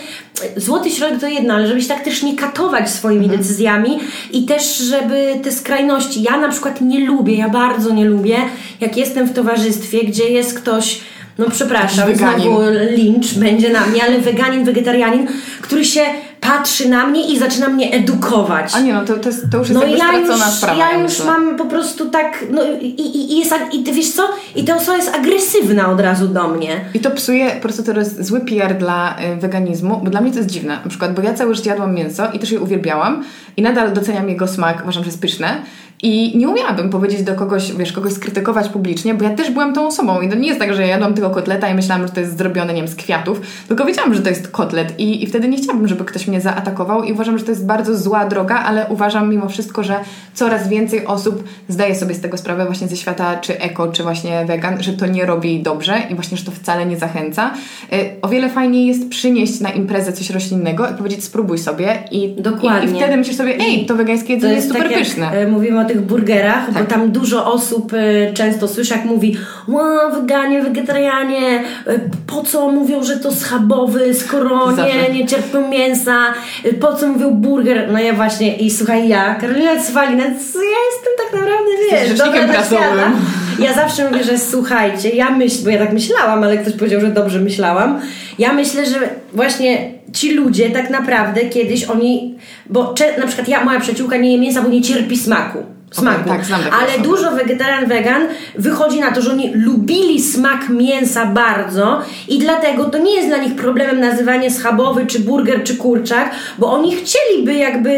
[0.58, 3.42] Złoty środek to jedno, ale żeby się tak też nie katować swoimi Mhm.
[3.42, 4.00] decyzjami
[4.32, 6.24] i też, żeby te skrajności...
[6.24, 8.38] Ja na przykład nie lubię, ja bardzo nie lubię,
[8.82, 11.02] jak jestem w towarzystwie, gdzie jest ktoś,
[11.38, 12.42] no przepraszam, Weganin.
[12.42, 15.28] znowu lincz będzie na mnie, ale weganin, wegetarianin,
[15.62, 16.02] który się
[16.42, 18.72] patrzy na mnie i zaczyna mnie edukować.
[18.76, 20.80] A nie, no to, to, jest, to już jest No ja już, sprawa.
[20.80, 21.26] ja już myślę.
[21.26, 24.24] mam po prostu tak, no i, i, i jest, i ty wiesz co?
[24.56, 26.82] I ta osoba jest agresywna od razu do mnie.
[26.94, 30.32] I to psuje, po prostu to jest zły PR dla y, weganizmu, bo dla mnie
[30.32, 30.78] to jest dziwne.
[30.84, 33.24] Na przykład, bo ja całe życie jadłam mięso i też je uwielbiałam
[33.58, 35.62] i nadal doceniam jego smak, uważam, że jest pyszne.
[36.02, 39.88] I nie umiałabym powiedzieć do kogoś, wiesz, kogoś skrytykować publicznie, bo ja też byłam tą
[39.88, 42.20] osobą i to nie jest tak, że ja jadłam tylko kotleta i myślałam, że to
[42.20, 45.48] jest zrobione, nie wiem, z kwiatów, tylko wiedziałam, że to jest kotlet i, i wtedy
[45.48, 48.86] nie chciałabym, żeby ktoś mnie zaatakował i uważam, że to jest bardzo zła droga, ale
[48.90, 49.96] uważam mimo wszystko, że
[50.34, 54.46] coraz więcej osób zdaje sobie z tego sprawę właśnie ze świata czy eko, czy właśnie
[54.46, 57.52] wegan, że to nie robi dobrze i właśnie, że to wcale nie zachęca.
[57.94, 62.36] Y, O wiele fajniej jest przynieść na imprezę coś roślinnego i powiedzieć spróbuj sobie i,
[62.38, 62.92] Dokładnie.
[62.92, 65.32] i, i wtedy myślisz sobie, ej, to wegańskie jedzenie jest super tak pyszne.
[65.32, 66.88] E, mówimy o tych burgerach, bo Tak.
[66.88, 73.04] tam dużo osób e, często słyszę, jak mówi Ła, weganie, wegetarianie, e, po co mówią,
[73.04, 76.18] że to schabowy, skoro nie, nie cierpią mięsa,
[76.64, 77.90] e, po co mówią burger?
[77.92, 82.84] No ja właśnie, i słuchaj, ja, Karolina Cwalina, ja jestem tak naprawdę, wiesz, dobra prasowym.
[82.84, 83.12] świata.
[83.60, 87.08] Ja zawsze mówię, że słuchajcie, ja myślę, bo ja tak myślałam, ale ktoś powiedział, że
[87.08, 88.00] dobrze myślałam.
[88.40, 88.96] Ja myślę, że
[89.34, 92.36] właśnie ci ludzie tak naprawdę kiedyś oni,
[92.70, 95.64] bo na przykład ja, moja przyjaciółka nie je mięsa, bo nie cierpi smaku.
[96.00, 96.30] Smaku.
[96.30, 97.04] tak, znam takie ale osoby.
[97.04, 98.22] dużo wegetarian, wegan
[98.58, 103.38] wychodzi na to, że oni lubili smak mięsa bardzo i dlatego to nie jest dla
[103.38, 107.92] nich problemem nazywanie schabowy, czy burger, czy kurczak, bo oni chcieliby jakby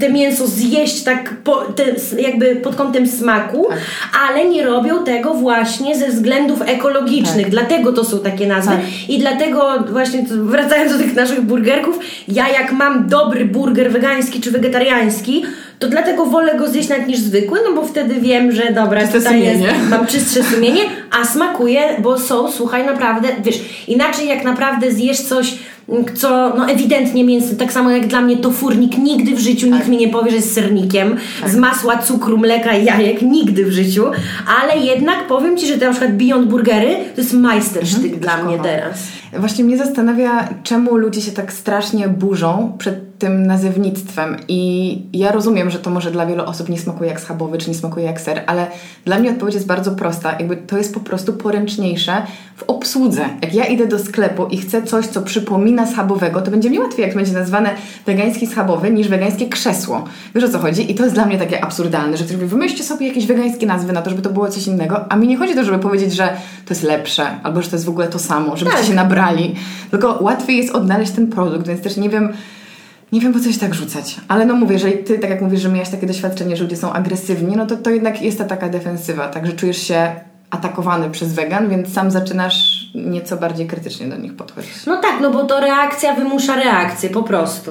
[0.00, 1.84] te mięso zjeść tak po, te,
[2.22, 3.78] jakby pod kątem smaku, Tak.
[4.28, 7.42] ale nie robią tego właśnie ze względów ekologicznych.
[7.42, 7.50] Tak.
[7.50, 8.72] Dlatego to są takie nazwy.
[8.72, 9.08] Tak.
[9.08, 14.50] I dlatego właśnie wracając do tych naszych burgerków, ja jak mam dobry burger wegański czy
[14.50, 15.44] wegetariański,
[15.78, 19.18] to dlatego wolę go zjeść nawet niż zwykły, no bo wtedy wiem, że dobra, Czyste
[19.18, 19.78] tutaj jest, sumienie.
[19.90, 20.80] mam czystsze sumienie,
[21.20, 25.54] a smakuje, bo są, słuchaj, naprawdę, wiesz, inaczej jak naprawdę zjesz coś,
[26.14, 29.88] co no ewidentnie mięsne, tak samo jak dla mnie to furnik, nigdy w życiu nikt
[29.88, 34.04] mi nie powie, że jest sernikiem, z masła, cukru, mleka i jajek, nigdy w życiu,
[34.62, 38.58] ale jednak powiem Ci, że te na przykład Beyond Burgery to jest majstersztyk dla mnie
[38.62, 38.98] teraz.
[39.38, 45.70] Właśnie mnie zastanawia, czemu ludzie się tak strasznie burzą przed tym nazewnictwem i ja rozumiem,
[45.70, 48.42] że to może dla wielu osób nie smakuje jak schabowy, czy nie smakuje jak ser,
[48.46, 48.66] ale
[49.04, 50.32] dla mnie odpowiedź jest bardzo prosta.
[50.32, 52.22] Jakby to jest po prostu poręczniejsze
[52.56, 53.24] w obsłudze.
[53.42, 57.06] Jak ja idę do sklepu i chcę coś, co przypomina schabowego, to będzie mi łatwiej,
[57.06, 57.70] jak będzie nazwane
[58.06, 60.04] wegański schabowy, niż wegańskie krzesło.
[60.34, 60.92] Wiesz o co chodzi?
[60.92, 63.92] I to jest dla mnie takie absurdalne, że ktoś mówi, wymyślcie sobie jakieś wegańskie nazwy
[63.92, 66.14] na to, żeby to było coś innego, a mi nie chodzi o to, żeby powiedzieć,
[66.14, 66.28] że
[66.66, 68.88] to jest lepsze, albo że to jest w ogóle to samo, żebyście Tak.
[68.88, 69.54] się nabrali.
[69.90, 72.32] Tylko łatwiej jest odnaleźć ten produkt, więc też nie wiem,
[73.16, 74.16] nie wiem po co się tak rzucać.
[74.28, 76.92] Ale no mówię, jeżeli ty, tak jak mówisz, że miałaś takie doświadczenie, że ludzie są
[76.92, 80.12] agresywni, no to to jednak jest ta taka defensywa, tak, że czujesz się
[80.50, 84.86] atakowany przez wegan, więc sam zaczynasz nieco bardziej krytycznie do nich podchodzić.
[84.86, 87.70] No tak, no bo to reakcja wymusza reakcję, po prostu.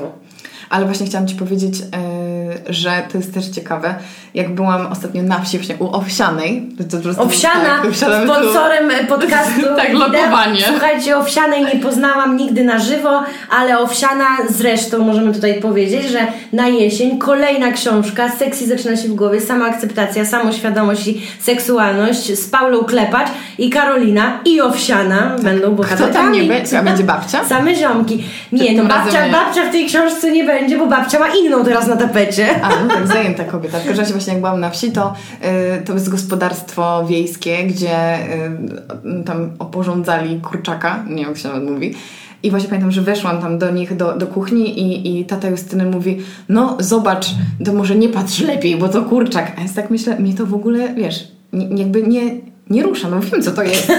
[0.70, 3.96] Ale właśnie chciałam Ci powiedzieć, yy, że to jest też ciekawe.
[4.34, 6.70] Jak byłam ostatnio na wsi, u Owsianej.
[6.92, 9.62] To, po prostu- Owsiana, tak, by tu- sponsorem podcastu.
[9.78, 10.62] Tak, lokowanie.
[10.68, 16.20] Słuchajcie, Owsianej nie poznałam nigdy na żywo, ale Owsiana zresztą możemy tutaj powiedzieć, że
[16.54, 22.50] na jesień kolejna książka, Seksy zaczyna się w głowie, sama akceptacja, samoświadomość i seksualność z
[22.50, 26.42] Paulą Klepacz i Karolina i Owsiana będą Kto tam bohaterami.
[26.42, 26.80] nie będzie?
[26.80, 27.46] A będzie babcia?
[27.46, 28.24] Same ziomki.
[28.52, 31.96] Nie, no babcia, babcia w tej książce nie będzie, bo babcia ma inną teraz na
[31.96, 32.62] tapecie.
[32.62, 33.80] A, no tak, zajęta kobieta.
[33.80, 35.14] W każdym razie właśnie jak byłam na wsi, to,
[35.80, 41.70] y, to jest gospodarstwo wiejskie, gdzie y, tam oporządzali kurczaka, nie wiem jak się nawet
[41.70, 41.96] mówi.
[42.44, 45.86] I właśnie pamiętam, że weszłam tam do nich, do, do kuchni i, i tata Justyny
[45.86, 47.28] mówi, no zobacz,
[47.66, 49.52] to może nie patrz lepiej, bo to kurczak.
[49.58, 52.22] A ja tak myślę, mnie to w ogóle, wiesz, nie, jakby nie,
[52.70, 53.92] nie rusza, no wiem co to jest.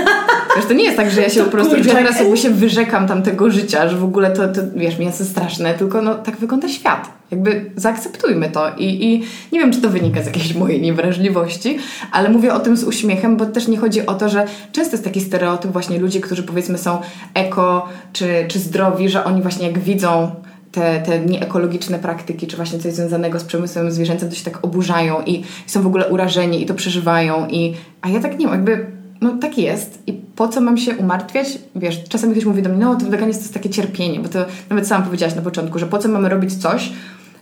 [0.56, 3.08] Wiesz, to nie jest tak, że ja się po prostu, że teraz jakby się wyrzekam
[3.08, 6.68] tam tego życia, że w ogóle to, to wiesz, mięso straszne, tylko no tak wygląda
[6.68, 7.10] świat.
[7.30, 11.78] Jakby zaakceptujmy to I, i nie wiem, czy to wynika z jakiejś mojej niewrażliwości,
[12.12, 15.04] ale mówię o tym z uśmiechem, bo też nie chodzi o to, że często jest
[15.04, 16.98] taki stereotyp właśnie ludzi, którzy powiedzmy są
[17.34, 20.30] eko czy, czy zdrowi, że oni właśnie jak widzą
[20.72, 25.22] te, te nieekologiczne praktyki, czy właśnie coś związanego z przemysłem zwierzęcym, to się tak oburzają
[25.26, 27.48] i są w ogóle urażeni i to przeżywają.
[27.48, 30.96] I, a ja tak nie mam, jakby no tak jest i po co mam się
[30.96, 31.58] umartwiać?
[31.76, 34.38] Wiesz, czasami ktoś mówi do mnie, no to weganizm to jest takie cierpienie, bo to
[34.70, 36.92] nawet sama powiedziałaś na początku, że po co mamy robić coś,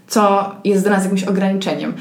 [0.06, 1.94] co jest dla nas jakimś ograniczeniem.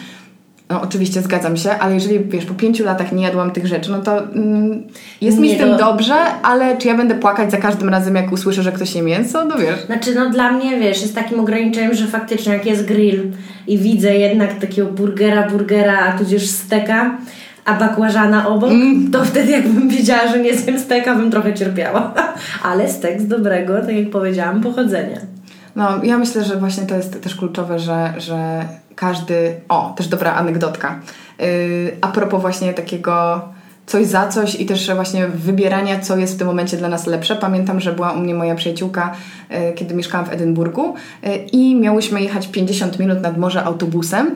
[0.70, 4.02] No oczywiście zgadzam się, ale jeżeli wiesz, po pięciu latach nie jadłam tych rzeczy, no
[4.02, 4.84] to mm,
[5.22, 8.16] jest mi Nie, z tym to- dobrze, ale czy ja będę płakać za każdym razem,
[8.16, 9.46] jak usłyszę, że ktoś je mięso?
[9.46, 9.86] No wiesz.
[9.86, 13.32] Znaczy, no dla mnie, wiesz, jest takim ograniczeniem, że faktycznie jak jest grill
[13.68, 17.18] i widzę jednak takiego burgera, burgera, a tudzież steka,
[17.66, 19.12] a bakłażana obok, Mm.
[19.12, 22.14] to wtedy jakbym wiedziała, że nie zjem steka, bym trochę cierpiała.
[22.70, 25.18] Ale stek z dobrego, tak jak powiedziałam, pochodzenia.
[25.76, 29.56] No, ja myślę, że właśnie to jest też kluczowe, że, że każdy.
[29.70, 31.00] O, też dobra anegdotka.
[31.40, 31.46] Yy,
[32.02, 33.42] a propos właśnie takiego
[33.86, 37.36] coś za coś i też właśnie wybierania, co jest w tym momencie dla nas lepsze.
[37.36, 39.14] Pamiętam, że była u mnie moja przyjaciółka,
[39.50, 44.36] yy, kiedy mieszkałam w Edynburgu yy, i miałyśmy jechać 50 minut nad morze autobusem.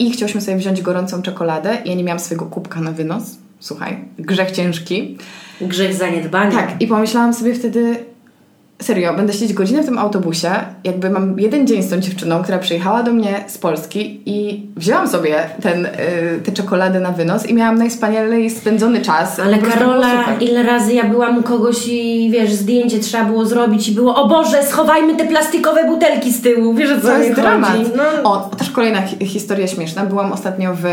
[0.00, 1.78] I chciałyśmy sobie wziąć gorącą czekoladę.
[1.84, 3.22] Ja nie miałam swojego kubka na wynos.
[3.58, 5.18] Słuchaj, grzech ciężki.
[5.60, 6.50] Grzech zaniedbania.
[6.50, 8.04] Tak, i pomyślałam sobie wtedy,
[8.80, 10.50] serio, będę siedzieć godzinę w tym autobusie,
[10.84, 15.08] jakby mam jeden dzień z tą dziewczyną, która przyjechała do mnie z Polski i wzięłam
[15.08, 15.90] sobie ten, y,
[16.44, 19.40] tę czekoladę na wynos i miałam najwspanialej spędzony czas.
[19.40, 23.92] Ale Karola, ile razy ja byłam u kogoś i wiesz, zdjęcie trzeba było zrobić i
[23.92, 27.42] było, o Boże, schowajmy te plastikowe butelki z tyłu, wiesz co To jest chodzi?
[27.42, 27.76] dramat.
[28.22, 30.04] No, O, też kolejna hi- historia śmieszna.
[30.06, 30.84] Byłam ostatnio w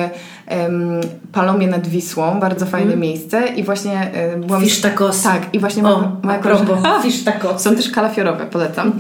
[1.32, 4.64] Palomie nad Wisłą, bardzo fajne miejsce i właśnie byłam...
[4.82, 5.24] Tacos.
[5.24, 7.62] Tak, i właśnie o, moja, koleżanka- fisz tacos.
[7.62, 8.92] Są też kalafiorowe, polecam.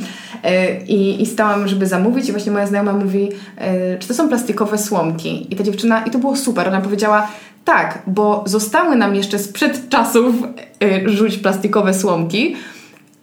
[0.44, 4.28] E, I, I stałam, żeby zamówić i właśnie moja znajoma mówi, e, czy to są
[4.28, 5.54] plastikowe słomki?
[5.54, 7.28] I ta dziewczyna, i to było super, ona powiedziała,
[7.66, 10.36] tak, bo zostały nam jeszcze sprzed czasów
[10.84, 12.56] e, rzuć plastikowe słomki.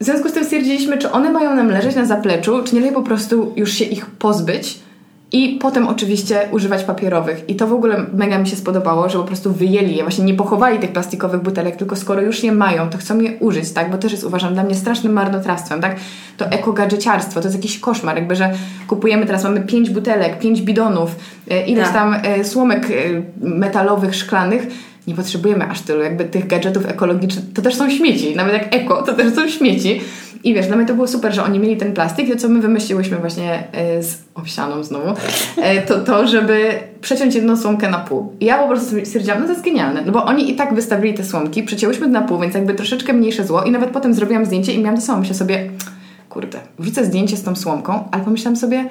[0.00, 2.94] W związku z tym stwierdziliśmy, czy one mają nam leżeć na zapleczu, czy nie lepiej
[2.94, 4.78] po prostu już się ich pozbyć
[5.34, 7.48] i potem oczywiście używać papierowych.
[7.48, 10.34] I to w ogóle mega mi się spodobało, że po prostu wyjęli je, właśnie nie
[10.34, 13.90] pochowali tych plastikowych butelek, tylko skoro już je mają, to chcą je użyć, tak?
[13.90, 15.96] Bo też jest uważam dla mnie strasznym marnotrawstwem, tak?
[16.36, 18.50] To ekogadżeciarstwo, to jest jakiś koszmar, jakby, że
[18.86, 21.16] kupujemy teraz, mamy pięć butelek, pięć bidonów,
[21.50, 21.94] e, ileś Tak.
[21.94, 24.66] tam e, słomek e, metalowych, szklanych,
[25.06, 29.02] nie potrzebujemy aż tylu, jakby tych gadżetów ekologicznych, to też są śmieci, nawet jak eko,
[29.02, 30.00] to też są śmieci.
[30.44, 32.60] I wiesz, dla mnie to było super, że oni mieli ten plastik, to co my
[32.60, 35.14] wymyśliłyśmy właśnie e, z owsianą znowu,
[35.56, 38.32] e, to to, żeby przeciąć jedną słomkę na pół.
[38.40, 41.14] I ja po prostu stwierdziłam, no to jest genialne, no bo oni i tak wystawili
[41.14, 44.72] te słomki, przecięłyśmy na pół, więc jakby troszeczkę mniejsze zło i nawet potem zrobiłam zdjęcie
[44.72, 45.70] i miałam to samo, myślę sobie,
[46.28, 48.84] kurde, wrzucę zdjęcie z tą słomką, ale pomyślałam sobie,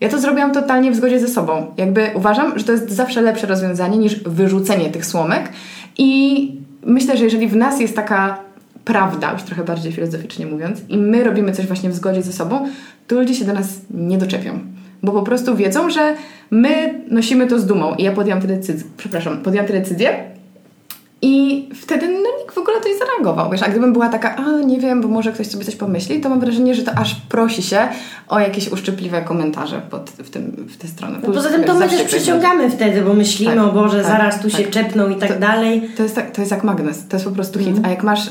[0.00, 1.66] ja to zrobiłam totalnie w zgodzie ze sobą.
[1.76, 5.48] Jakby uważam, że to jest zawsze lepsze rozwiązanie niż wyrzucenie tych słomek.
[5.98, 6.52] I
[6.86, 8.38] myślę, że jeżeli w nas jest taka
[8.84, 12.68] prawda, już trochę bardziej filozoficznie mówiąc, i my robimy coś właśnie w zgodzie ze sobą,
[13.06, 14.58] to ludzie się do nas nie doczepią.
[15.02, 16.14] Bo po prostu wiedzą, że
[16.50, 17.94] my nosimy to z dumą.
[17.94, 20.32] I ja podjęłam tę decyzję, przepraszam, podjęłam tę decyzję
[21.22, 23.50] i wtedy no, nikt w ogóle to nie zareagował.
[23.50, 26.28] Wiesz, a gdybym była taka, a nie wiem, bo może ktoś sobie coś pomyśli, to
[26.28, 27.88] mam wrażenie, że to aż prosi się
[28.28, 31.18] o jakieś uszczypliwe komentarze pod, w, tym, w tę stronę.
[31.22, 34.40] No poza tym to my też przyciągamy wtedy, bo myślimy, Tak, o Boże, tak, zaraz
[34.42, 34.70] tu się tak.
[34.70, 35.88] czepną i tak To- dalej.
[35.96, 37.76] To jest, tak, to jest jak magnes, to jest po prostu hit.
[37.82, 38.30] A jak masz,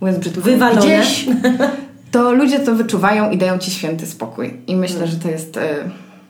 [0.00, 0.80] mówiąc brzydko, Wywalone.
[0.80, 1.26] gdzieś,
[2.12, 4.56] to ludzie to wyczuwają i dają ci święty spokój.
[4.66, 5.74] I myślę, że to jest, e,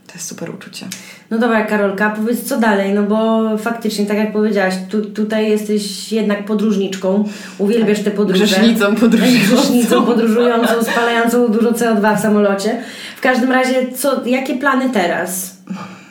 [0.07, 0.87] to jest super uczucie.
[1.31, 6.13] No dobra, Karolka, powiedz co dalej, no bo faktycznie, tak jak powiedziałaś, tu, tutaj jesteś
[6.13, 7.25] jednak podróżniczką,
[7.59, 8.45] uwielbiasz te podróże.
[8.45, 9.55] Grzesznicą podróżującą.
[9.55, 12.83] Grzesznicą podróżującą, spalającą dużo CO2 w samolocie.
[13.17, 15.57] W każdym razie, co, jakie plany teraz?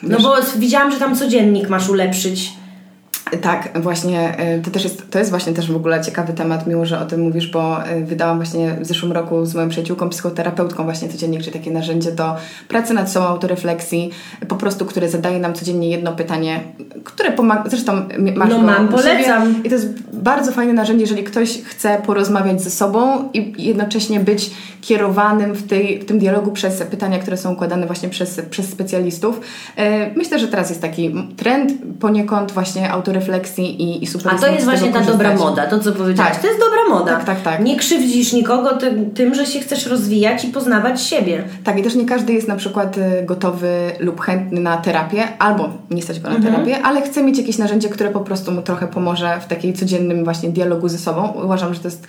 [0.02, 2.52] No bo widziałam, że tam codziennik masz ulepszyć.
[3.36, 6.86] Tak, właśnie, y, to też jest, to jest właśnie też w ogóle ciekawy temat, miło,
[6.86, 10.84] że o tym mówisz, bo y, wydałam właśnie w zeszłym roku z moją przyjaciółką, psychoterapeutką
[10.84, 12.36] właśnie codziennik, czyli takie narzędzie do
[12.68, 14.10] pracy nad sobą, autorefleksji,
[14.48, 16.60] po prostu, które zadaje nam codziennie jedno pytanie,
[17.04, 17.92] które pomaga, zresztą
[18.36, 19.64] masz No mam, polecam.
[19.64, 24.50] I to jest bardzo fajne narzędzie, jeżeli ktoś chce porozmawiać ze sobą i jednocześnie być
[24.80, 29.40] kierowanym w, tej, w tym dialogu przez pytania, które są układane właśnie przez, przez specjalistów.
[29.76, 33.19] E, Myślę, że teraz jest taki trend poniekąd właśnie autorefleksji
[33.58, 36.32] i, i super A to jest właśnie ta dobra moda, to co powiedziałaś.
[36.32, 36.40] Tak.
[36.42, 37.16] To jest dobra moda.
[37.16, 37.60] Tak, tak, tak.
[37.64, 41.44] Nie krzywdzisz nikogo tym, tym, że się chcesz rozwijać i poznawać siebie.
[41.64, 45.68] Tak, i też nie każdy jest na przykład y, gotowy lub chętny na terapię, albo
[45.90, 46.54] nie stać go na Mhm.
[46.54, 50.24] terapię, ale chce mieć jakieś narzędzie, które po prostu mu trochę pomoże w takiej codziennym
[50.24, 51.32] właśnie dialogu ze sobą.
[51.44, 52.06] Uważam, że to jest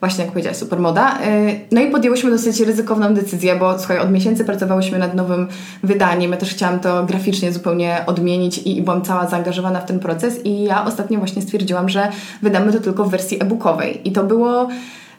[0.00, 1.18] właśnie, jak powiedziałaś, super moda.
[1.48, 5.48] Y, No i podjęłyśmy dosyć ryzykowną decyzję, bo słuchaj, od miesięcy pracowałyśmy nad nowym
[5.82, 6.30] wydaniem.
[6.30, 10.46] Ja też chciałam to graficznie zupełnie odmienić i, i byłam cała zaangażowana w ten proces
[10.46, 12.08] i ja ostatnio właśnie stwierdziłam, że
[12.42, 14.08] wydamy to tylko w wersji e-bookowej.
[14.08, 14.68] I to było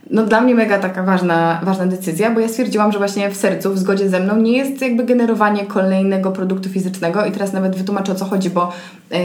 [0.09, 3.73] no dla mnie mega taka ważna, ważna decyzja, bo ja stwierdziłam, że właśnie w sercu,
[3.73, 8.11] w zgodzie ze mną nie jest jakby generowanie kolejnego produktu fizycznego i teraz nawet wytłumaczę
[8.11, 8.71] o co chodzi, bo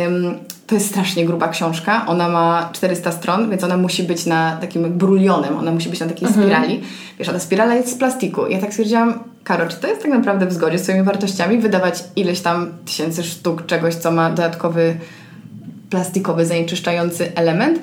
[0.06, 0.34] ym,
[0.66, 4.98] to jest strasznie gruba książka, ona ma 400 stron, więc ona musi być na takim
[4.98, 6.80] brulionem, ona musi być na takiej spirali.
[7.18, 8.46] Wiesz, a ta spirala jest z plastiku.
[8.46, 12.04] Ja tak stwierdziłam, Karo, czy to jest tak naprawdę w zgodzie z swoimi wartościami wydawać
[12.16, 14.96] ileś tam tysięcy sztuk czegoś, co ma dodatkowy
[15.90, 17.78] plastikowy, zanieczyszczający element?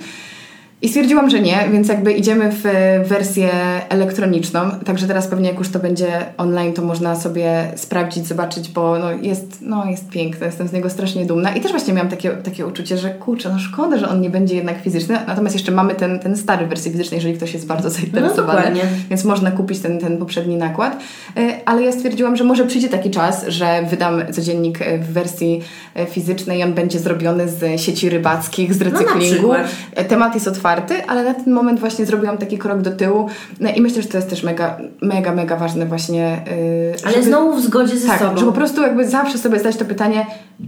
[0.83, 2.63] I stwierdziłam, że nie, więc jakby idziemy w
[3.07, 3.49] wersję
[3.89, 8.99] elektroniczną, także teraz pewnie jak już to będzie online, to można sobie sprawdzić, zobaczyć, bo
[8.99, 11.55] no jest, no jest piękne, jestem z niego strasznie dumna.
[11.55, 14.55] I też właśnie miałam takie, takie uczucie, że kurczę, no szkoda, że on nie będzie
[14.55, 17.89] jednak fizyczny, natomiast jeszcze mamy ten, ten stary w wersji fizycznej, jeżeli ktoś jest bardzo
[17.89, 18.83] zainteresowany, dokładnie.
[19.09, 20.97] więc można kupić ten, ten poprzedni nakład,
[21.37, 25.61] E, ale ja stwierdziłam, że może przyjdzie taki czas, że wydam codziennik w wersji
[26.09, 26.63] fizycznej.
[26.63, 29.53] On będzie zrobiony z sieci rybackich, z na recyklingu.
[29.95, 30.72] E, Temat jest otwarty,
[31.07, 34.17] ale na ten moment właśnie zrobiłam taki krok do tyłu no i myślę, że to
[34.17, 36.41] jest też mega, mega, mega ważne właśnie.
[36.47, 38.37] Yy, Ale żeby- znowu w zgodzie ze tak, sobą.
[38.37, 40.25] że po prostu jakby zawsze sobie zadać to pytanie,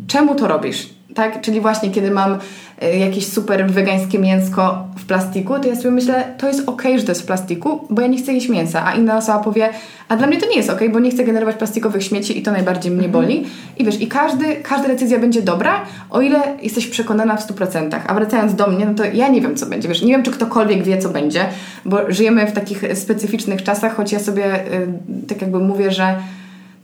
[0.07, 0.89] czemu to robisz?
[1.15, 1.41] Tak?
[1.41, 2.37] Czyli właśnie kiedy mam
[2.83, 7.05] y, jakieś super wegańskie mięsko w plastiku, to ja sobie myślę, to jest okej, że
[7.05, 9.69] to jest w plastiku, bo ja nie chcę jeść mięsa, a inna osoba powie,
[10.09, 12.51] a dla mnie to nie jest okej, bo nie chcę generować plastikowych śmieci i to
[12.51, 13.45] najbardziej mnie boli.
[13.77, 17.99] I wiesz, i każdy, każda decyzja będzie dobra, o ile jesteś przekonana w 100%.
[18.07, 19.87] A wracając do mnie, no to ja nie wiem, co będzie.
[19.87, 21.45] Wiesz, nie wiem, czy ktokolwiek wie, co będzie,
[21.85, 24.87] bo żyjemy w takich specyficznych czasach, choć ja sobie y,
[25.27, 26.15] tak jakby mówię, że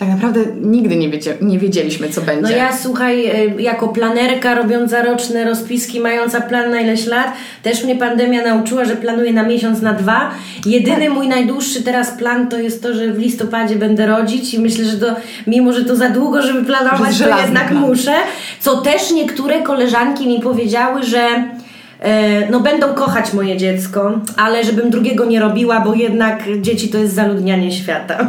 [0.02, 1.10] tak naprawdę nigdy nie,
[1.42, 2.42] nie wiedzieliśmy, co będzie.
[2.42, 3.26] No ja słuchaj,
[3.58, 7.34] y, jako planerka robiąca roczne rozpiski, mająca plan na ileś lat,
[7.64, 10.32] też mnie pandemia nauczyła, że planuję na miesiąc, na dwa.
[10.66, 11.14] Jedyny Tak.
[11.14, 14.98] mój najdłuższy teraz plan to jest to, że w listopadzie będę rodzić i myślę, że
[14.98, 15.16] to,
[15.48, 17.82] mimo że to za długo, żeby Że planować, to jednak plan.
[17.82, 18.14] muszę.
[18.60, 21.28] Co też niektóre koleżanki mi powiedziały, że
[22.52, 27.14] no będą kochać moje dziecko, ale żebym drugiego nie robiła, bo jednak dzieci to jest
[27.14, 28.28] zaludnianie świata.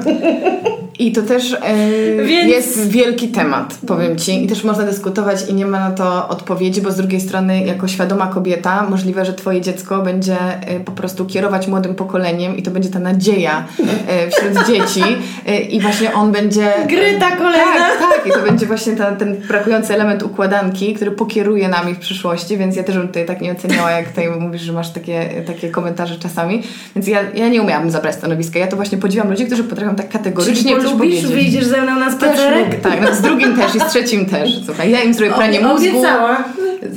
[0.98, 1.76] I to też e,
[2.24, 4.44] Więc- jest wielki temat, powiem Ci.
[4.44, 7.88] I też można dyskutować i nie ma na to odpowiedzi, bo z drugiej strony, jako
[7.88, 12.70] świadoma kobieta, możliwe, że Twoje dziecko będzie e, po prostu kierować młodym pokoleniem i to
[12.70, 13.64] będzie ta nadzieja
[14.08, 15.02] e, wśród dzieci.
[15.46, 16.72] E, I właśnie on będzie...
[16.88, 17.72] Gryta kolejna.
[17.72, 18.26] Tak, tak.
[18.26, 22.76] I to będzie właśnie ten, ten brakujący element układanki, który pokieruje nami w przyszłości, więc
[22.76, 26.18] ja też bym tutaj tak nie oceniała, jak tutaj mówisz, że masz takie, takie komentarze
[26.18, 26.62] czasami.
[26.96, 28.58] Więc ja, ja nie umiałabym zabrać stanowiska.
[28.58, 31.26] Ja to właśnie podziwiam ludzi, którzy potrafią tak kategorycznie Czyli powiedzieć.
[31.26, 32.64] wyjdziesz ze mną na Też spacerek?
[32.66, 34.50] lubię, tak, no z drugim też i z trzecim też.
[34.66, 35.88] Słuchaj, ja im zrobię pranie mózgu.
[35.88, 36.44] obiecała.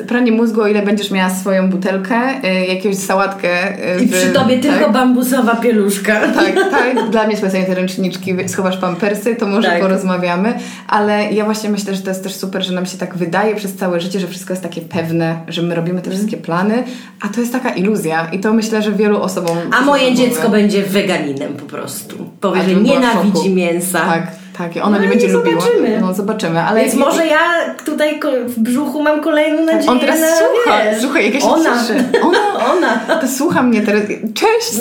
[0.08, 3.80] Pranie mózgu, o ile będziesz miała swoją butelkę, y, jakąś sałatkę.
[4.00, 6.14] y, I przy tobie tylko tak, bambusowa pieluszka.
[6.28, 7.10] tak, tak.
[7.10, 9.82] Dla mnie specjalnie te ręczniczki, schowasz pampersy, to może Tak.
[9.82, 10.54] porozmawiamy.
[10.88, 13.76] Ale ja właśnie myślę, że to jest też super, że nam się tak wydaje przez
[13.76, 16.84] całe życie, że wszystko jest takie pewne, że my robimy te wszystkie plany,
[17.22, 18.28] a to jest taka iluzja.
[18.32, 19.58] I to myślę, że wielu osobom...
[19.80, 22.16] A moje dziecko będzie weganinem po prostu.
[22.42, 24.00] Powie, że nienawidzi mięsa.
[24.00, 24.28] Tak,
[24.58, 24.76] tak.
[24.76, 25.62] I ona No nie będzie lubiła.
[25.62, 25.98] zobaczymy.
[26.02, 26.82] No zobaczymy, ale...
[26.82, 27.40] Więc może ja
[27.86, 30.84] tutaj w brzuchu mam kolejną nadzieję On teraz na, słucha.
[30.92, 31.64] wiesz, Słuchaj, jak ja się ona.
[31.82, 32.04] cieszę.
[32.28, 32.40] Ona.
[32.74, 33.16] Ona.
[33.22, 34.02] To słucha mnie teraz.
[34.34, 34.80] Cześć.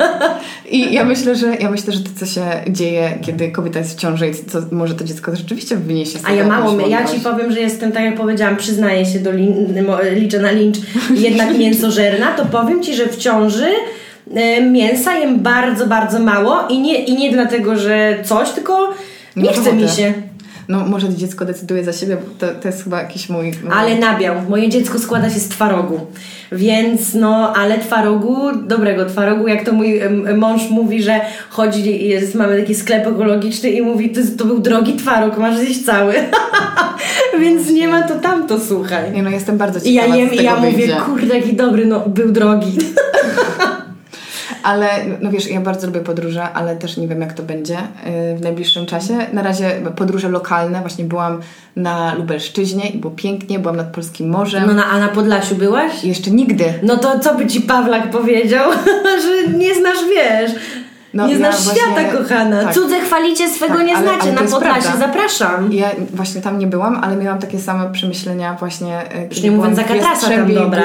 [0.70, 4.00] I ja myślę, że ja myślę, że to, co się dzieje, kiedy kobieta jest w
[4.00, 7.52] ciąży i co może to dziecko rzeczywiście wyniesie z A ja mało, ja ci powiem,
[7.52, 9.74] że jestem, tak jak powiedziałam, przyznaję się do lin,
[10.14, 10.76] liczę na lincz,
[11.14, 13.66] jednak mięsożerna, to powiem ci, że w ciąży
[14.72, 18.94] mięsa jem bardzo, bardzo mało i nie, i nie dlatego, że coś, tylko
[19.36, 20.12] nie, Nie chce mi się.
[20.68, 23.52] No może dziecko decyduje za siebie, bo to, to jest chyba jakiś mój...
[23.72, 24.34] Ale nabiał.
[24.48, 26.00] Moje dziecko składa się z twarogu.
[26.52, 30.00] Więc no, ale twarogu, dobrego twarogu, jak to mój
[30.36, 31.20] mąż mówi, że
[31.50, 35.84] chodzi, jest, mamy taki sklep ekologiczny i mówi, to, to był drogi twaróg, masz zjeść
[35.84, 36.14] cały.
[37.40, 39.12] Więc nie ma to tamto, słuchaj.
[39.12, 42.00] Nie no, jestem bardzo I ja ciekawa, jem i ja mówię, kurde, jaki dobry, no
[42.00, 42.78] był drogi.
[44.64, 44.88] Ale
[45.20, 48.40] no wiesz, ja bardzo lubię podróże, ale też nie wiem jak to będzie yy, w
[48.42, 49.14] najbliższym czasie.
[49.32, 51.40] Na razie podróże lokalne, właśnie byłam
[51.76, 54.66] na Lubelszczyźnie i było pięknie, byłam nad Polskim Morzem.
[54.66, 56.04] No na, a na Podlasiu byłaś?
[56.04, 56.64] I jeszcze nigdy.
[56.82, 58.70] No to co by ci Pawlak powiedział,
[59.24, 60.50] że nie znasz, wiesz,
[61.14, 62.64] No, nie ja znasz właśnie- świata, kochana.
[62.64, 62.74] tak.
[62.74, 64.22] Cudze chwalicie, swego Tak, nie ale- znacie.
[64.22, 65.72] ale na Podlasie zapraszam.
[65.72, 69.74] Ja właśnie tam nie byłam, ale miałam takie same przemyślenia właśnie e, kiedy nie mówiąc
[69.74, 70.80] byłam w Zakatrasa tam, Jastrzębiej dobra.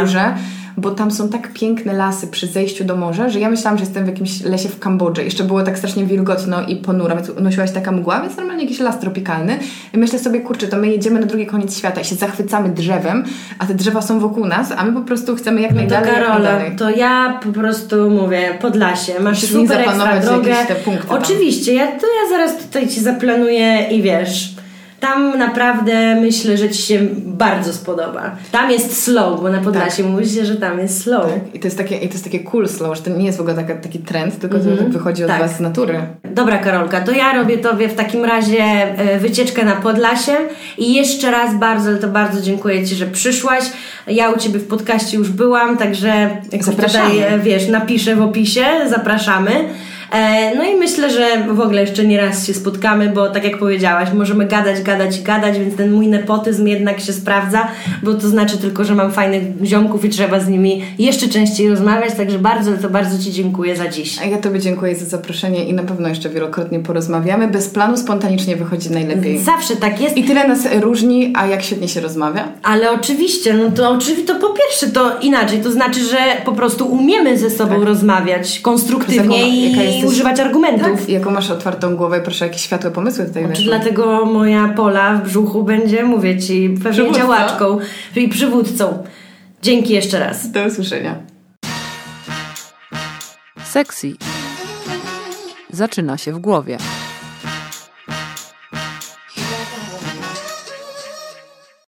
[0.82, 4.04] Bo tam są tak piękne lasy przy zejściu do morza, że ja myślałam, że jestem
[4.06, 5.24] w jakimś lesie w Kambodży.
[5.24, 8.80] Jeszcze było tak strasznie wilgotno i ponuro, więc unosiła się taka mgła, więc normalnie jakiś
[8.80, 9.60] las tropikalny.
[9.94, 13.24] I myślę sobie, kurczę, to my jedziemy na drugi koniec świata i się zachwycamy drzewem,
[13.60, 16.12] a te drzewa są wokół nas, a my po prostu chcemy jak No to najdalej,
[16.12, 16.76] Karola, najdalej.
[16.76, 20.50] to ja po prostu mówię, Podlasie, masz Musisz super ekstra drogę.
[20.50, 21.18] jakieś te punkty tam.
[21.18, 24.54] Oczywiście, ja, to ja zaraz tutaj Ci zaplanuję i wiesz,
[25.00, 28.36] tam naprawdę myślę, że Ci się bardzo spodoba.
[28.52, 31.24] Tam jest slow, bo na Podlasie mówi się, że tam jest slow.
[31.26, 31.56] Tak.
[31.56, 33.42] I to jest takie, i to jest takie cool slow, że to nie jest w
[33.42, 34.92] ogóle taka, taki trend, tylko to Mhm.
[34.92, 35.40] wychodzi od Tak.
[35.42, 36.00] was z natury.
[36.32, 40.32] Dobra Karolka, to ja robię Tobie w takim razie e, wycieczkę na Podlasie
[40.78, 43.64] i jeszcze raz bardzo, to bardzo dziękuję Ci, że przyszłaś.
[44.08, 47.10] Ja u Ciebie w podcaście już byłam, także jak Zapraszamy.
[47.10, 49.52] tutaj, e, wiesz, napiszę w opisie, zapraszamy.
[50.12, 53.58] E, No i myślę, że w ogóle jeszcze nie raz się spotkamy, bo tak jak
[53.58, 57.68] powiedziałaś, możemy gadać, gadać i gadać, więc ten mój nepotyzm jednak się sprawdza,
[58.04, 62.14] bo to znaczy tylko, że mam fajnych ziomków i trzeba z nimi jeszcze częściej rozmawiać,
[62.16, 64.20] także bardzo, to bardzo Ci dziękuję za dziś.
[64.22, 67.48] A ja Tobie dziękuję za zaproszenie i na pewno jeszcze wielokrotnie porozmawiamy.
[67.48, 69.40] Bez planu spontanicznie wychodzi najlepiej.
[69.40, 70.18] Zawsze tak jest.
[70.18, 72.48] I tyle nas różni, a jak świetnie się rozmawia.
[72.64, 76.86] Ale oczywiście, no to oczywiście, to po pierwsze to inaczej, to znaczy, że po prostu
[76.86, 81.00] umiemy ze sobą rozmawiać konstruktywnie Jaką- i jesteś- używać argumentów.
[81.00, 83.66] Tak, jaką masz otwartą głowę, proszę, jakieś światłe pomysły tutaj Czy weszły.
[83.66, 87.20] dlatego moja pola w brzuchu będzie, mówię ci, pewnie Przywódca.
[87.20, 87.78] działaczką,
[88.14, 89.04] czyli przywódcą.
[89.62, 90.52] Dzięki jeszcze raz.
[90.52, 91.16] Do usłyszenia.
[93.66, 94.14] Sexy
[95.70, 96.78] zaczyna się w głowie.